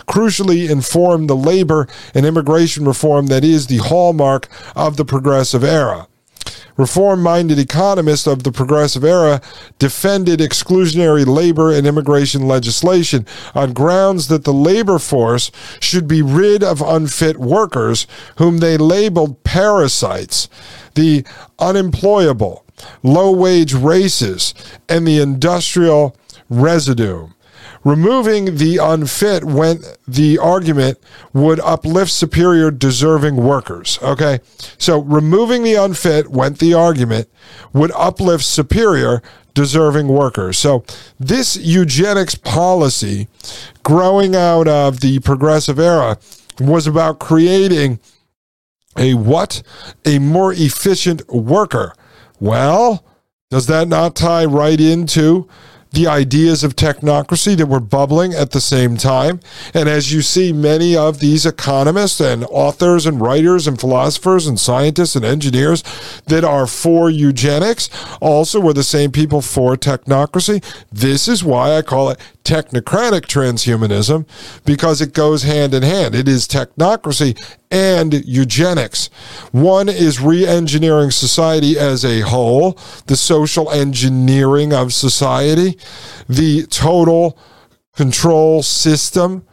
crucially 0.08 0.70
informed 0.70 1.30
the 1.30 1.36
labor 1.36 1.86
and 2.16 2.26
immigration 2.26 2.86
reform 2.86 3.28
that 3.28 3.44
is 3.44 3.68
the 3.68 3.78
hallmark 3.78 4.48
of 4.74 4.96
the 4.96 5.04
progressive 5.04 5.66
era. 5.66 6.08
Reform 6.80 7.22
minded 7.22 7.60
economists 7.60 8.26
of 8.26 8.44
the 8.44 8.54
progressive 8.54 9.04
era 9.04 9.42
defended 9.80 10.40
exclusionary 10.40 11.26
labor 11.26 11.74
and 11.74 11.86
immigration 11.86 12.48
legislation 12.48 13.26
on 13.54 13.74
grounds 13.74 14.30
that 14.30 14.46
the 14.46 14.54
labor 14.54 14.98
force 14.98 15.52
should 15.82 16.08
be 16.08 16.22
rid 16.22 16.64
of 16.64 16.82
unfit 16.82 17.38
workers, 17.38 18.08
whom 18.38 18.60
they 18.60 18.78
labeled 18.78 19.44
parasites, 19.44 20.48
the 20.96 21.26
unemployable, 21.60 22.64
low 23.04 23.30
wage 23.30 23.74
races, 23.74 24.54
and 24.88 25.06
the 25.06 25.20
industrial 25.20 26.16
residue. 26.50 27.28
Removing 27.84 28.58
the 28.58 28.78
unfit 28.78 29.44
went 29.44 29.86
the 30.08 30.38
argument 30.38 30.98
would 31.34 31.60
uplift 31.62 32.12
superior 32.12 32.72
deserving 32.72 33.38
workers. 33.38 33.98
Okay. 34.02 34.40
So 34.78 35.00
removing 35.00 35.64
the 35.64 35.76
unfit 35.76 36.30
went 36.30 36.60
the 36.60 36.74
argument 36.74 37.30
would 37.74 37.92
uplift 37.92 38.44
superior 38.44 39.22
deserving 39.54 40.08
workers. 40.08 40.58
So 40.58 40.84
this 41.20 41.56
eugenics 41.58 42.36
policy 42.36 43.28
growing 43.84 44.36
out 44.36 44.68
of 44.68 45.00
the 45.00 45.20
progressive 45.20 45.80
era 45.80 46.18
was 46.60 46.88
about 46.88 47.20
creating 47.20 48.00
a 48.98 49.14
what? 49.14 49.64
A 50.06 50.20
more 50.20 50.52
efficient 50.54 51.28
worker. 51.30 51.94
Well, 52.40 53.06
does 53.50 53.68
that 53.68 53.88
not 53.88 54.16
tie 54.16 54.46
right 54.46 54.80
into 54.80 55.48
the 55.92 56.08
ideas 56.08 56.64
of 56.64 56.76
technocracy 56.76 57.58
that 57.58 57.66
were 57.66 57.80
bubbling 57.80 58.34
at 58.34 58.52
the 58.52 58.62
same 58.62 58.96
time. 58.96 59.40
And 59.74 59.90
as 59.90 60.14
you 60.14 60.22
see, 60.22 60.54
many 60.54 60.96
of 60.96 61.20
these 61.20 61.46
economists 61.46 62.20
and 62.20 62.46
authors 62.46 63.06
and 63.06 63.20
writers 63.20 63.68
and 63.68 63.80
philosophers 63.80 64.46
and 64.46 64.60
scientists 64.60 65.16
and 65.16 65.26
engineers 65.26 65.84
that 66.28 66.44
are 66.44 66.68
for 66.68 67.10
eugenics 67.10 67.90
also 68.22 68.60
were 68.60 68.74
the 68.74 68.84
same 68.84 69.12
people 69.12 69.42
for 69.42 69.76
technocracy. 69.76 70.64
This 70.92 71.28
is 71.28 71.44
why 71.44 71.76
I 71.76 71.82
call 71.82 72.10
it 72.10 72.20
technocratic 72.44 73.22
transhumanism 73.22 74.28
because 74.66 75.02
it 75.02 75.14
goes 75.14 75.44
hand 75.44 75.74
in 75.74 75.84
hand. 75.84 76.16
It 76.16 76.28
is 76.28 76.48
technocracy 76.48 77.40
and 77.72 78.26
eugenics. 78.26 79.10
One 79.52 79.90
is 79.90 80.20
re 80.20 80.46
engineering 80.46 81.12
society 81.12 81.78
as 81.78 82.04
a 82.04 82.22
whole, 82.22 82.78
the 83.06 83.16
social 83.16 83.70
engineering 83.72 84.74
of 84.74 84.94
society, 84.94 85.78
the 86.28 86.66
total 86.68 87.38
control 87.96 88.64
system 88.64 89.46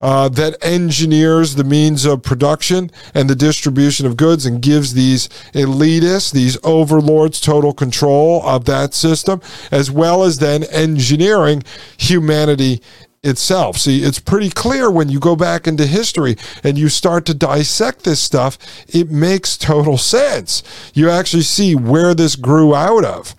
uh, 0.00 0.28
that 0.30 0.56
engineers 0.62 1.56
the 1.56 1.64
means 1.64 2.04
of 2.06 2.22
production 2.22 2.90
and 3.12 3.28
the 3.28 3.34
distribution 3.34 4.06
of 4.06 4.16
goods 4.16 4.46
and 4.46 4.62
gives 4.62 4.94
these 4.94 5.28
elitists, 5.52 6.32
these 6.32 6.56
overlords, 6.64 7.40
total 7.40 7.72
control 7.74 8.42
of 8.44 8.64
that 8.64 8.94
system, 8.94 9.40
as 9.70 9.90
well 9.90 10.22
as 10.22 10.38
then 10.38 10.64
engineering 10.64 11.62
humanity 11.98 12.80
itself. 13.22 13.76
See, 13.76 14.02
it's 14.02 14.18
pretty 14.18 14.50
clear 14.50 14.90
when 14.90 15.08
you 15.08 15.20
go 15.20 15.36
back 15.36 15.66
into 15.66 15.86
history 15.86 16.36
and 16.64 16.78
you 16.78 16.88
start 16.88 17.26
to 17.26 17.34
dissect 17.34 18.04
this 18.04 18.20
stuff, 18.20 18.58
it 18.88 19.10
makes 19.10 19.56
total 19.56 19.98
sense. 19.98 20.62
You 20.94 21.10
actually 21.10 21.42
see 21.42 21.74
where 21.74 22.14
this 22.14 22.36
grew 22.36 22.74
out 22.74 23.04
of 23.04 23.34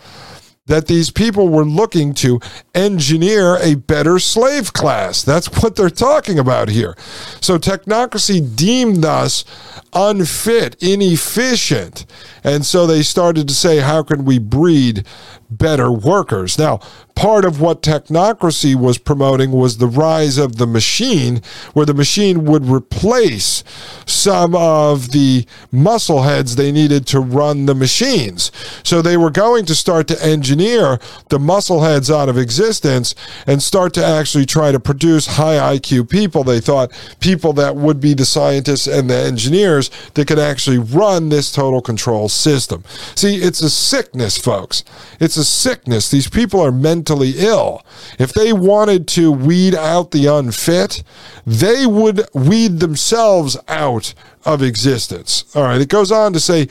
that 0.67 0.87
these 0.87 1.09
people 1.09 1.49
were 1.49 1.65
looking 1.65 2.13
to 2.13 2.39
engineer 2.73 3.57
a 3.57 3.75
better 3.75 4.19
slave 4.19 4.71
class. 4.71 5.21
That's 5.21 5.47
what 5.61 5.75
they're 5.75 5.89
talking 5.89 6.39
about 6.39 6.69
here. 6.69 6.95
So 7.41 7.57
technocracy 7.57 8.55
deemed 8.55 9.03
us 9.03 9.43
unfit, 9.91 10.81
inefficient. 10.81 12.05
And 12.43 12.65
so 12.65 12.87
they 12.87 13.01
started 13.01 13.47
to 13.47 13.53
say, 13.53 13.79
how 13.79 14.03
can 14.03 14.23
we 14.23 14.39
breed 14.39 15.05
better 15.51 15.91
workers? 15.91 16.57
Now, 16.57 16.79
part 17.15 17.45
of 17.45 17.61
what 17.61 17.83
technocracy 17.83 18.73
was 18.73 18.97
promoting 18.97 19.51
was 19.51 19.77
the 19.77 19.87
rise 19.87 20.37
of 20.37 20.57
the 20.57 20.65
machine, 20.65 21.41
where 21.73 21.85
the 21.85 21.93
machine 21.93 22.45
would 22.45 22.65
replace 22.65 23.63
some 24.05 24.55
of 24.55 25.11
the 25.11 25.45
muscle 25.71 26.23
heads 26.23 26.55
they 26.55 26.71
needed 26.71 27.05
to 27.07 27.19
run 27.19 27.65
the 27.65 27.75
machines. 27.75 28.51
So 28.83 29.01
they 29.01 29.17
were 29.17 29.29
going 29.29 29.65
to 29.65 29.75
start 29.75 30.07
to 30.07 30.25
engineer 30.25 30.99
the 31.29 31.39
muscle 31.39 31.83
heads 31.83 32.09
out 32.09 32.29
of 32.29 32.37
existence 32.37 33.13
and 33.45 33.61
start 33.61 33.93
to 33.93 34.05
actually 34.05 34.45
try 34.45 34.71
to 34.71 34.79
produce 34.79 35.27
high 35.27 35.77
IQ 35.77 36.09
people. 36.09 36.43
They 36.43 36.59
thought 36.59 36.91
people 37.19 37.53
that 37.53 37.75
would 37.75 37.99
be 37.99 38.13
the 38.13 38.25
scientists 38.25 38.87
and 38.87 39.09
the 39.09 39.17
engineers 39.17 39.91
that 40.15 40.27
could 40.27 40.39
actually 40.39 40.79
run 40.79 41.29
this 41.29 41.51
total 41.51 41.81
control 41.81 42.29
system. 42.29 42.83
See, 43.15 43.35
it's 43.35 43.61
a 43.61 43.69
sickness, 43.69 44.37
folks. 44.37 44.83
It's 45.19 45.37
a 45.37 45.40
sickness. 45.47 46.09
These 46.09 46.29
people 46.29 46.59
are 46.61 46.71
mentally 46.71 47.33
ill. 47.37 47.83
If 48.19 48.33
they 48.33 48.53
wanted 48.53 49.07
to 49.09 49.31
weed 49.31 49.75
out 49.75 50.11
the 50.11 50.27
unfit, 50.27 51.03
they 51.45 51.85
would 51.85 52.27
weed 52.33 52.79
themselves 52.79 53.57
out 53.67 54.13
of 54.45 54.61
existence. 54.61 55.45
All 55.55 55.63
right, 55.63 55.81
it 55.81 55.89
goes 55.89 56.11
on 56.11 56.33
to 56.33 56.39
say 56.39 56.67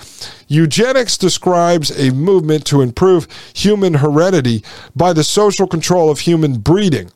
eugenics 0.49 1.17
describes 1.17 1.91
a 1.99 2.13
movement 2.13 2.65
to 2.67 2.83
improve 2.83 3.29
human 3.55 3.95
heredity 3.95 4.65
by 4.95 5.13
the 5.13 5.25
social 5.25 5.67
control 5.67 6.11
of 6.11 6.21
human 6.21 6.59
breeding 6.59 7.11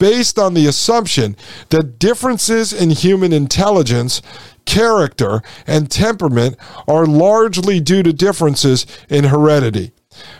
based 0.00 0.38
on 0.38 0.54
the 0.54 0.66
assumption 0.66 1.36
that 1.68 2.00
differences 2.00 2.72
in 2.72 2.90
human 2.90 3.32
intelligence, 3.32 4.20
character, 4.64 5.42
and 5.66 5.90
temperament 5.90 6.56
are 6.88 7.06
largely 7.06 7.78
due 7.78 8.02
to 8.02 8.12
differences 8.12 8.86
in 9.08 9.24
heredity. 9.24 9.92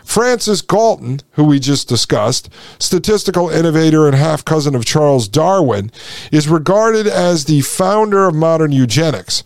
Francis 0.03 0.61
Galton, 0.61 1.21
who 1.31 1.43
we 1.43 1.59
just 1.59 1.87
discussed, 1.87 2.49
statistical 2.79 3.49
innovator 3.49 4.05
and 4.07 4.15
half 4.15 4.43
cousin 4.43 4.75
of 4.75 4.85
Charles 4.85 5.27
Darwin, 5.27 5.91
is 6.31 6.47
regarded 6.47 7.07
as 7.07 7.45
the 7.45 7.61
founder 7.61 8.25
of 8.25 8.35
modern 8.35 8.71
eugenics. 8.71 9.43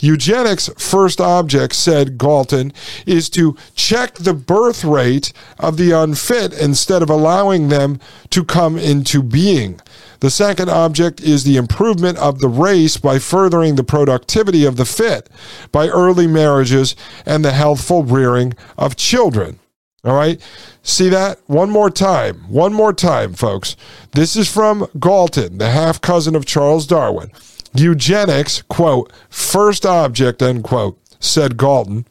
Eugenics' 0.00 0.70
first 0.78 1.20
object, 1.20 1.74
said 1.74 2.18
Galton, 2.18 2.72
is 3.06 3.28
to 3.30 3.56
check 3.74 4.14
the 4.14 4.34
birth 4.34 4.84
rate 4.84 5.32
of 5.58 5.76
the 5.76 5.92
unfit 5.92 6.52
instead 6.52 7.02
of 7.02 7.10
allowing 7.10 7.68
them 7.68 7.98
to 8.30 8.44
come 8.44 8.78
into 8.78 9.22
being. 9.22 9.80
The 10.20 10.30
second 10.30 10.68
object 10.68 11.20
is 11.20 11.44
the 11.44 11.56
improvement 11.56 12.18
of 12.18 12.40
the 12.40 12.48
race 12.48 12.96
by 12.96 13.18
furthering 13.18 13.76
the 13.76 13.84
productivity 13.84 14.64
of 14.64 14.76
the 14.76 14.84
fit 14.84 15.28
by 15.70 15.88
early 15.88 16.26
marriages 16.26 16.96
and 17.24 17.44
the 17.44 17.52
healthful 17.52 18.02
rearing 18.02 18.54
of 18.76 18.96
children. 18.96 19.60
All 20.04 20.14
right. 20.14 20.40
See 20.82 21.08
that? 21.08 21.40
One 21.46 21.70
more 21.70 21.90
time. 21.90 22.36
One 22.48 22.72
more 22.72 22.92
time, 22.92 23.34
folks. 23.34 23.76
This 24.12 24.36
is 24.36 24.50
from 24.50 24.86
Galton, 24.98 25.58
the 25.58 25.70
half 25.70 26.00
cousin 26.00 26.36
of 26.36 26.46
Charles 26.46 26.86
Darwin. 26.86 27.30
Eugenics, 27.74 28.62
quote, 28.62 29.12
first 29.28 29.84
object, 29.84 30.40
end 30.40 30.64
quote, 30.64 30.98
said 31.20 31.58
Galton, 31.58 32.06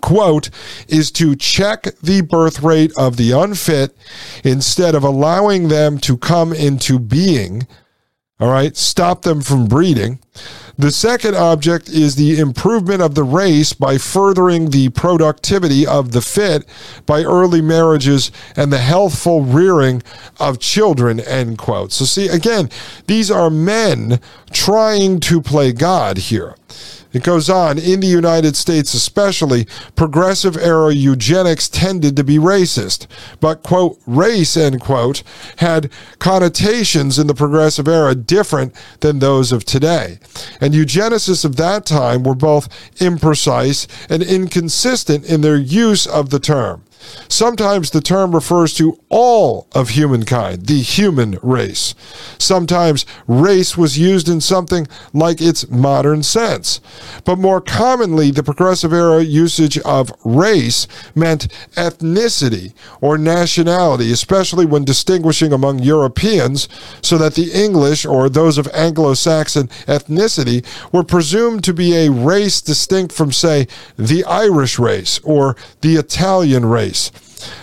quote, 0.00 0.50
is 0.88 1.10
to 1.12 1.36
check 1.36 1.84
the 2.02 2.22
birth 2.22 2.62
rate 2.62 2.92
of 2.96 3.16
the 3.16 3.32
unfit 3.32 3.96
instead 4.42 4.94
of 4.94 5.04
allowing 5.04 5.68
them 5.68 5.98
to 5.98 6.16
come 6.16 6.52
into 6.52 6.98
being. 6.98 7.66
All 8.42 8.48
right, 8.48 8.76
stop 8.76 9.22
them 9.22 9.40
from 9.40 9.66
breeding. 9.66 10.18
The 10.76 10.90
second 10.90 11.36
object 11.36 11.88
is 11.88 12.16
the 12.16 12.40
improvement 12.40 13.00
of 13.00 13.14
the 13.14 13.22
race 13.22 13.72
by 13.72 13.98
furthering 13.98 14.70
the 14.70 14.88
productivity 14.88 15.86
of 15.86 16.10
the 16.10 16.20
fit 16.20 16.66
by 17.06 17.22
early 17.22 17.60
marriages 17.60 18.32
and 18.56 18.72
the 18.72 18.78
healthful 18.78 19.44
rearing 19.44 20.02
of 20.40 20.58
children, 20.58 21.20
end 21.20 21.58
quote. 21.58 21.92
So, 21.92 22.04
see, 22.04 22.26
again, 22.26 22.68
these 23.06 23.30
are 23.30 23.48
men 23.48 24.18
trying 24.50 25.20
to 25.20 25.40
play 25.40 25.72
God 25.72 26.18
here. 26.18 26.56
It 27.12 27.22
goes 27.22 27.50
on, 27.50 27.78
in 27.78 28.00
the 28.00 28.06
United 28.06 28.56
States 28.56 28.94
especially, 28.94 29.66
progressive 29.96 30.56
era 30.56 30.92
eugenics 30.92 31.68
tended 31.68 32.16
to 32.16 32.24
be 32.24 32.38
racist. 32.38 33.06
But, 33.40 33.62
quote, 33.62 34.00
race, 34.06 34.56
end 34.56 34.80
quote, 34.80 35.22
had 35.56 35.90
connotations 36.18 37.18
in 37.18 37.26
the 37.26 37.34
progressive 37.34 37.88
era 37.88 38.14
different 38.14 38.74
than 39.00 39.18
those 39.18 39.52
of 39.52 39.64
today. 39.64 40.18
And 40.60 40.74
eugenicists 40.74 41.44
of 41.44 41.56
that 41.56 41.84
time 41.84 42.22
were 42.22 42.34
both 42.34 42.68
imprecise 42.98 43.86
and 44.10 44.22
inconsistent 44.22 45.24
in 45.26 45.40
their 45.42 45.58
use 45.58 46.06
of 46.06 46.30
the 46.30 46.40
term. 46.40 46.84
Sometimes 47.28 47.90
the 47.90 48.00
term 48.00 48.34
refers 48.34 48.74
to 48.74 48.98
all 49.08 49.66
of 49.72 49.90
humankind, 49.90 50.66
the 50.66 50.80
human 50.80 51.38
race. 51.42 51.94
Sometimes 52.38 53.06
race 53.26 53.76
was 53.76 53.98
used 53.98 54.28
in 54.28 54.40
something 54.40 54.86
like 55.12 55.40
its 55.40 55.68
modern 55.68 56.22
sense. 56.22 56.80
But 57.24 57.38
more 57.38 57.60
commonly, 57.60 58.30
the 58.30 58.42
progressive 58.42 58.92
era 58.92 59.22
usage 59.22 59.78
of 59.78 60.12
race 60.24 60.86
meant 61.14 61.48
ethnicity 61.74 62.74
or 63.00 63.18
nationality, 63.18 64.12
especially 64.12 64.66
when 64.66 64.84
distinguishing 64.84 65.52
among 65.52 65.80
Europeans, 65.80 66.68
so 67.00 67.18
that 67.18 67.34
the 67.34 67.50
English 67.52 68.04
or 68.04 68.28
those 68.28 68.58
of 68.58 68.68
Anglo 68.74 69.14
Saxon 69.14 69.68
ethnicity 69.86 70.64
were 70.92 71.04
presumed 71.04 71.64
to 71.64 71.72
be 71.72 71.96
a 71.96 72.10
race 72.10 72.60
distinct 72.60 73.12
from, 73.12 73.32
say, 73.32 73.66
the 73.96 74.24
Irish 74.24 74.78
race 74.78 75.18
or 75.24 75.56
the 75.80 75.96
Italian 75.96 76.66
race 76.66 76.91
race. 76.92 77.10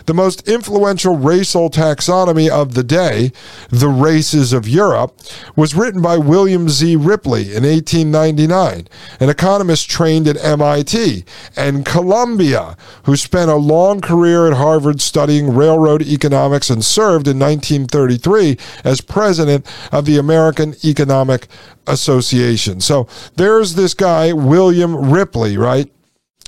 The 0.08 0.13
most 0.13 0.46
influential 0.48 1.15
racial 1.15 1.70
taxonomy 1.70 2.50
of 2.50 2.74
the 2.74 2.84
day, 2.84 3.32
The 3.70 3.88
Races 3.88 4.52
of 4.52 4.68
Europe, 4.68 5.18
was 5.56 5.74
written 5.74 6.02
by 6.02 6.18
William 6.18 6.68
Z. 6.68 6.98
Ripley 6.98 7.56
in 7.56 7.63
1899, 7.63 8.88
an 9.22 9.30
economist 9.30 9.89
trained 9.89 10.28
at 10.28 10.44
MIT 10.44 11.24
and 11.56 11.86
Columbia, 11.86 12.76
who 13.04 13.15
spent 13.15 13.50
a 13.50 13.56
long 13.56 14.02
career 14.02 14.48
at 14.48 14.58
Harvard 14.58 15.00
studying 15.00 15.56
railroad 15.56 16.02
economics 16.02 16.70
and 16.70 16.84
served 16.84 17.28
in 17.28 17.39
1933 17.39 18.58
as 18.84 19.00
president 19.00 19.65
of 19.94 20.06
the 20.06 20.18
American 20.18 20.76
Economic 20.84 21.48
Association. 21.88 22.82
So 22.82 23.08
there's 23.38 23.76
this 23.76 23.94
guy, 23.94 24.34
William 24.34 25.10
Ripley, 25.10 25.56
right? 25.56 25.89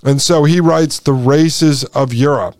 And 0.03 0.21
so 0.21 0.43
he 0.43 0.59
writes 0.59 0.99
The 0.99 1.13
Races 1.13 1.85
of 1.85 2.13
Europe. 2.13 2.55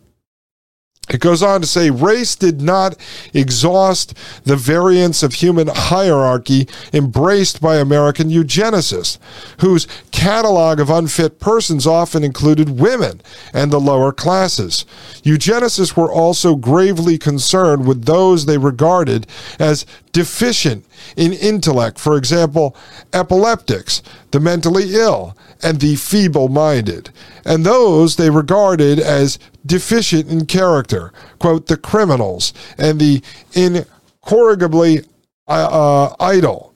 It 1.12 1.19
goes 1.19 1.43
on 1.43 1.60
to 1.60 1.67
say 1.67 1.89
race 1.89 2.38
did 2.38 2.62
not 2.62 2.95
exhaust 3.34 4.13
the 4.45 4.56
variants 4.56 5.24
of 5.24 5.34
human 5.34 5.67
hierarchy 5.67 6.69
embraced 6.93 7.62
by 7.62 7.76
American 7.76 8.30
eugenicists, 8.30 9.17
whose 9.60 9.88
catalog 10.12 10.80
of 10.80 10.89
unfit 10.89 11.39
persons 11.41 11.86
often 11.86 12.24
included 12.24 12.80
women 12.80 13.21
and 13.54 13.71
the 13.71 13.80
lower 13.80 14.13
classes. 14.13 14.86
Eugenicists 15.24 15.97
were 15.97 16.12
also 16.12 16.56
gravely 16.56 17.17
concerned 17.17 17.86
with 17.86 18.06
those 18.06 18.45
they 18.45 18.58
regarded 18.58 19.28
as 19.60 19.86
deficient 20.13 20.86
in 21.17 21.34
intellect, 21.34 22.00
for 22.00 22.15
example, 22.15 22.76
epileptics, 23.12 24.02
the 24.32 24.39
mentally 24.39 24.95
ill, 24.95 25.36
and 25.62 25.80
the 25.80 25.95
feeble 25.95 26.47
minded, 26.47 27.10
and 27.45 27.65
those 27.65 28.15
they 28.15 28.30
regarded 28.30 29.00
as 29.00 29.38
deficient 29.65 30.30
in 30.30 30.45
character, 30.45 31.13
quote, 31.39 31.67
the 31.67 31.78
criminals, 31.78 32.54
and 32.78 33.00
the 33.00 33.21
incorrigibly 33.54 35.00
uh, 35.47 35.52
uh, 35.52 36.15
idle 36.19 36.70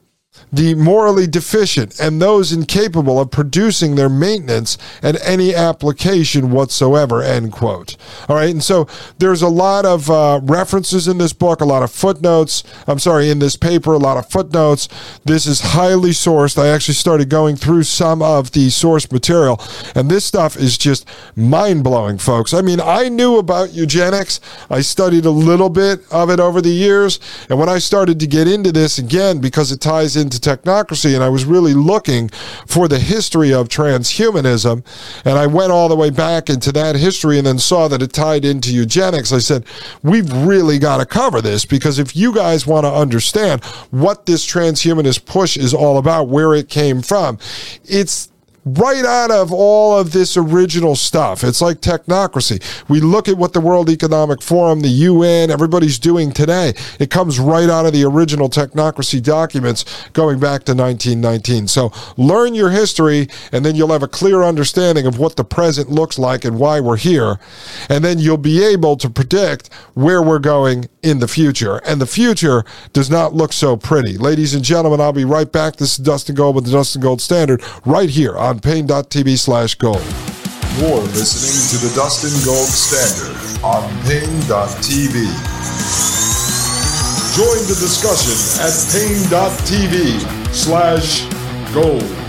the 0.52 0.76
morally 0.76 1.28
deficient, 1.28 2.00
and 2.00 2.22
those 2.22 2.52
incapable 2.52 3.20
of 3.20 3.32
producing 3.32 3.96
their 3.96 4.10
maintenance 4.10 4.78
and 5.02 5.18
any 5.18 5.54
application 5.54 6.52
whatsoever, 6.52 7.22
end 7.22 7.52
quote. 7.52 7.98
All 8.30 8.36
right, 8.36 8.50
and 8.50 8.64
so 8.64 8.88
there's 9.18 9.42
a 9.42 9.48
lot 9.48 9.86
of 9.86 10.10
uh, 10.10 10.40
references 10.44 11.08
in 11.08 11.18
this 11.18 11.34
book, 11.34 11.62
a 11.62 11.66
lot 11.66 11.84
of 11.84 11.92
footnotes. 11.92 12.64
I'm 12.88 13.00
sorry, 13.00 13.30
in 13.30 13.40
this 13.40 13.56
paper, 13.56 13.94
a 13.94 13.98
lot 13.98 14.18
of 14.18 14.30
footnotes. 14.30 14.88
This 15.26 15.46
is 15.46 15.62
highly 15.62 16.12
sourced. 16.12 16.58
I 16.58 16.68
actually 16.70 16.96
started 16.96 17.30
going 17.30 17.56
through 17.56 17.84
some 17.84 18.22
of 18.22 18.52
the 18.52 18.70
source 18.70 19.12
material, 19.12 19.62
and 19.94 20.10
this 20.10 20.26
stuff 20.26 20.56
is 20.56 20.78
just 20.78 21.08
mind 21.36 21.84
blowing, 21.84 22.18
folks. 22.18 22.54
I 22.54 22.62
mean, 22.62 22.80
I 22.80 23.10
knew 23.10 23.38
about 23.38 23.74
eugenics, 23.74 24.40
I 24.70 24.82
studied 24.82 25.26
a 25.26 25.32
little 25.32 25.70
bit 25.70 26.02
of 26.12 26.30
it 26.30 26.40
over 26.40 26.62
the 26.62 26.70
years, 26.70 27.20
and 27.50 27.60
when 27.60 27.70
I 27.70 27.80
started 27.80 28.20
to 28.20 28.28
get 28.28 28.48
into 28.48 28.72
this 28.72 28.98
again, 28.98 29.40
because 29.40 29.72
it 29.72 29.82
ties 29.82 30.16
into 30.16 30.40
technocracy, 30.46 31.16
and 31.16 31.24
I 31.24 31.30
was 31.30 31.46
really 31.46 31.74
looking 31.74 32.30
for 32.68 32.88
the 32.88 33.00
history 33.00 33.54
of 33.54 33.68
transhumanism. 33.68 34.86
And 35.26 35.38
I 35.38 35.48
went 35.48 35.72
all 35.72 35.90
the 35.90 35.96
way 35.96 36.10
back 36.10 36.50
into 36.50 36.72
that 36.74 36.96
history 36.96 37.38
and 37.38 37.48
then 37.48 37.60
saw 37.60 37.88
that 37.88 38.02
it 38.02 38.14
tied 38.14 38.46
into 38.46 38.74
eugenics. 38.74 39.32
I 39.32 39.40
said, 39.40 39.66
we've 40.04 40.32
really 40.32 40.80
got 40.80 40.98
to 40.98 41.06
cover 41.06 41.42
this 41.42 41.66
because 41.66 42.00
if 42.00 42.16
you 42.16 42.34
guys 42.34 42.68
want 42.68 42.86
to 42.86 42.92
understand 42.92 43.64
what 43.92 44.26
this 44.26 44.46
transhumanist 44.46 45.26
push 45.26 45.58
is 45.58 45.74
all 45.74 45.98
about, 45.98 46.28
where 46.28 46.54
it 46.54 46.70
came 46.70 47.02
from, 47.02 47.38
it's 47.84 48.30
right 48.66 49.06
out 49.06 49.30
of 49.30 49.54
all 49.54 49.98
of 49.98 50.12
this 50.12 50.36
original 50.36 50.96
stuff. 50.96 51.44
It's 51.44 51.62
like 51.62 51.82
technocracy. 51.82 52.62
We 52.90 53.00
look 53.00 53.28
at 53.28 53.38
what 53.38 53.54
the 53.54 53.62
World 53.62 53.90
Economic 53.90 54.42
Forum, 54.42 54.82
the 54.82 54.88
UN, 54.88 55.52
everybody's 55.52 56.00
doing 56.00 56.32
today. 56.32 56.74
It 57.00 57.12
comes 57.12 57.40
right 57.40 57.70
out 57.70 57.86
of 57.86 57.94
the 57.94 58.04
original 58.04 58.50
technocracy 58.50 59.22
documents 59.22 59.86
going 60.14 60.40
back 60.40 60.64
to 60.66 60.74
1919. 60.74 61.68
So 61.68 61.92
learn 62.18 62.56
your 62.56 62.72
history, 62.72 63.28
and 63.52 63.64
then 63.64 63.76
you'll 63.76 63.92
have 63.92 64.04
a 64.04 64.08
clear 64.08 64.42
understanding 64.42 65.06
of 65.06 65.20
what 65.20 65.36
the 65.36 65.44
present 65.44 65.92
looks 65.92 66.18
like 66.18 66.44
and 66.44 66.60
why 66.60 66.80
we're 66.80 66.98
here. 66.98 67.40
And 67.88 68.04
then 68.04 68.18
you'll 68.18 68.38
be 68.38 68.64
able 68.64 68.98
to 68.98 69.10
predict 69.10 69.72
where 69.94 70.24
we're 70.24 70.40
going 70.40 70.90
in 71.06 71.20
the 71.20 71.28
future. 71.28 71.78
And 71.86 72.02
the 72.02 72.08
future 72.08 72.66
does 72.92 73.10
not 73.10 73.34
look 73.34 73.54
so 73.54 73.78
pretty. 73.78 74.18
Ladies 74.18 74.56
and 74.56 74.66
gentlemen, 74.66 75.00
I'll 75.00 75.14
be 75.14 75.24
right 75.24 75.50
back. 75.50 75.76
This 75.76 75.92
is 75.92 75.98
Dustin 76.00 76.36
Gold 76.36 76.56
with 76.56 76.66
the 76.66 76.72
Dustin 76.72 77.02
Gold 77.02 77.22
Standard 77.22 77.62
right 77.86 78.10
here 78.10 78.36
on 78.36 78.60
Paine.tv 78.60 79.38
slash 79.38 79.76
gold. 79.76 80.04
You're 80.80 81.00
listening 81.14 81.80
to 81.80 81.88
the 81.88 81.94
Dustin 81.96 82.34
Gold 82.44 82.68
Standard 82.68 83.64
on 83.64 83.88
Paine.tv. 84.04 85.14
Join 87.36 87.68
the 87.68 87.78
discussion 87.80 88.36
at 88.60 88.74
Paine.tv 88.92 90.54
slash 90.54 91.24
gold. 91.74 92.25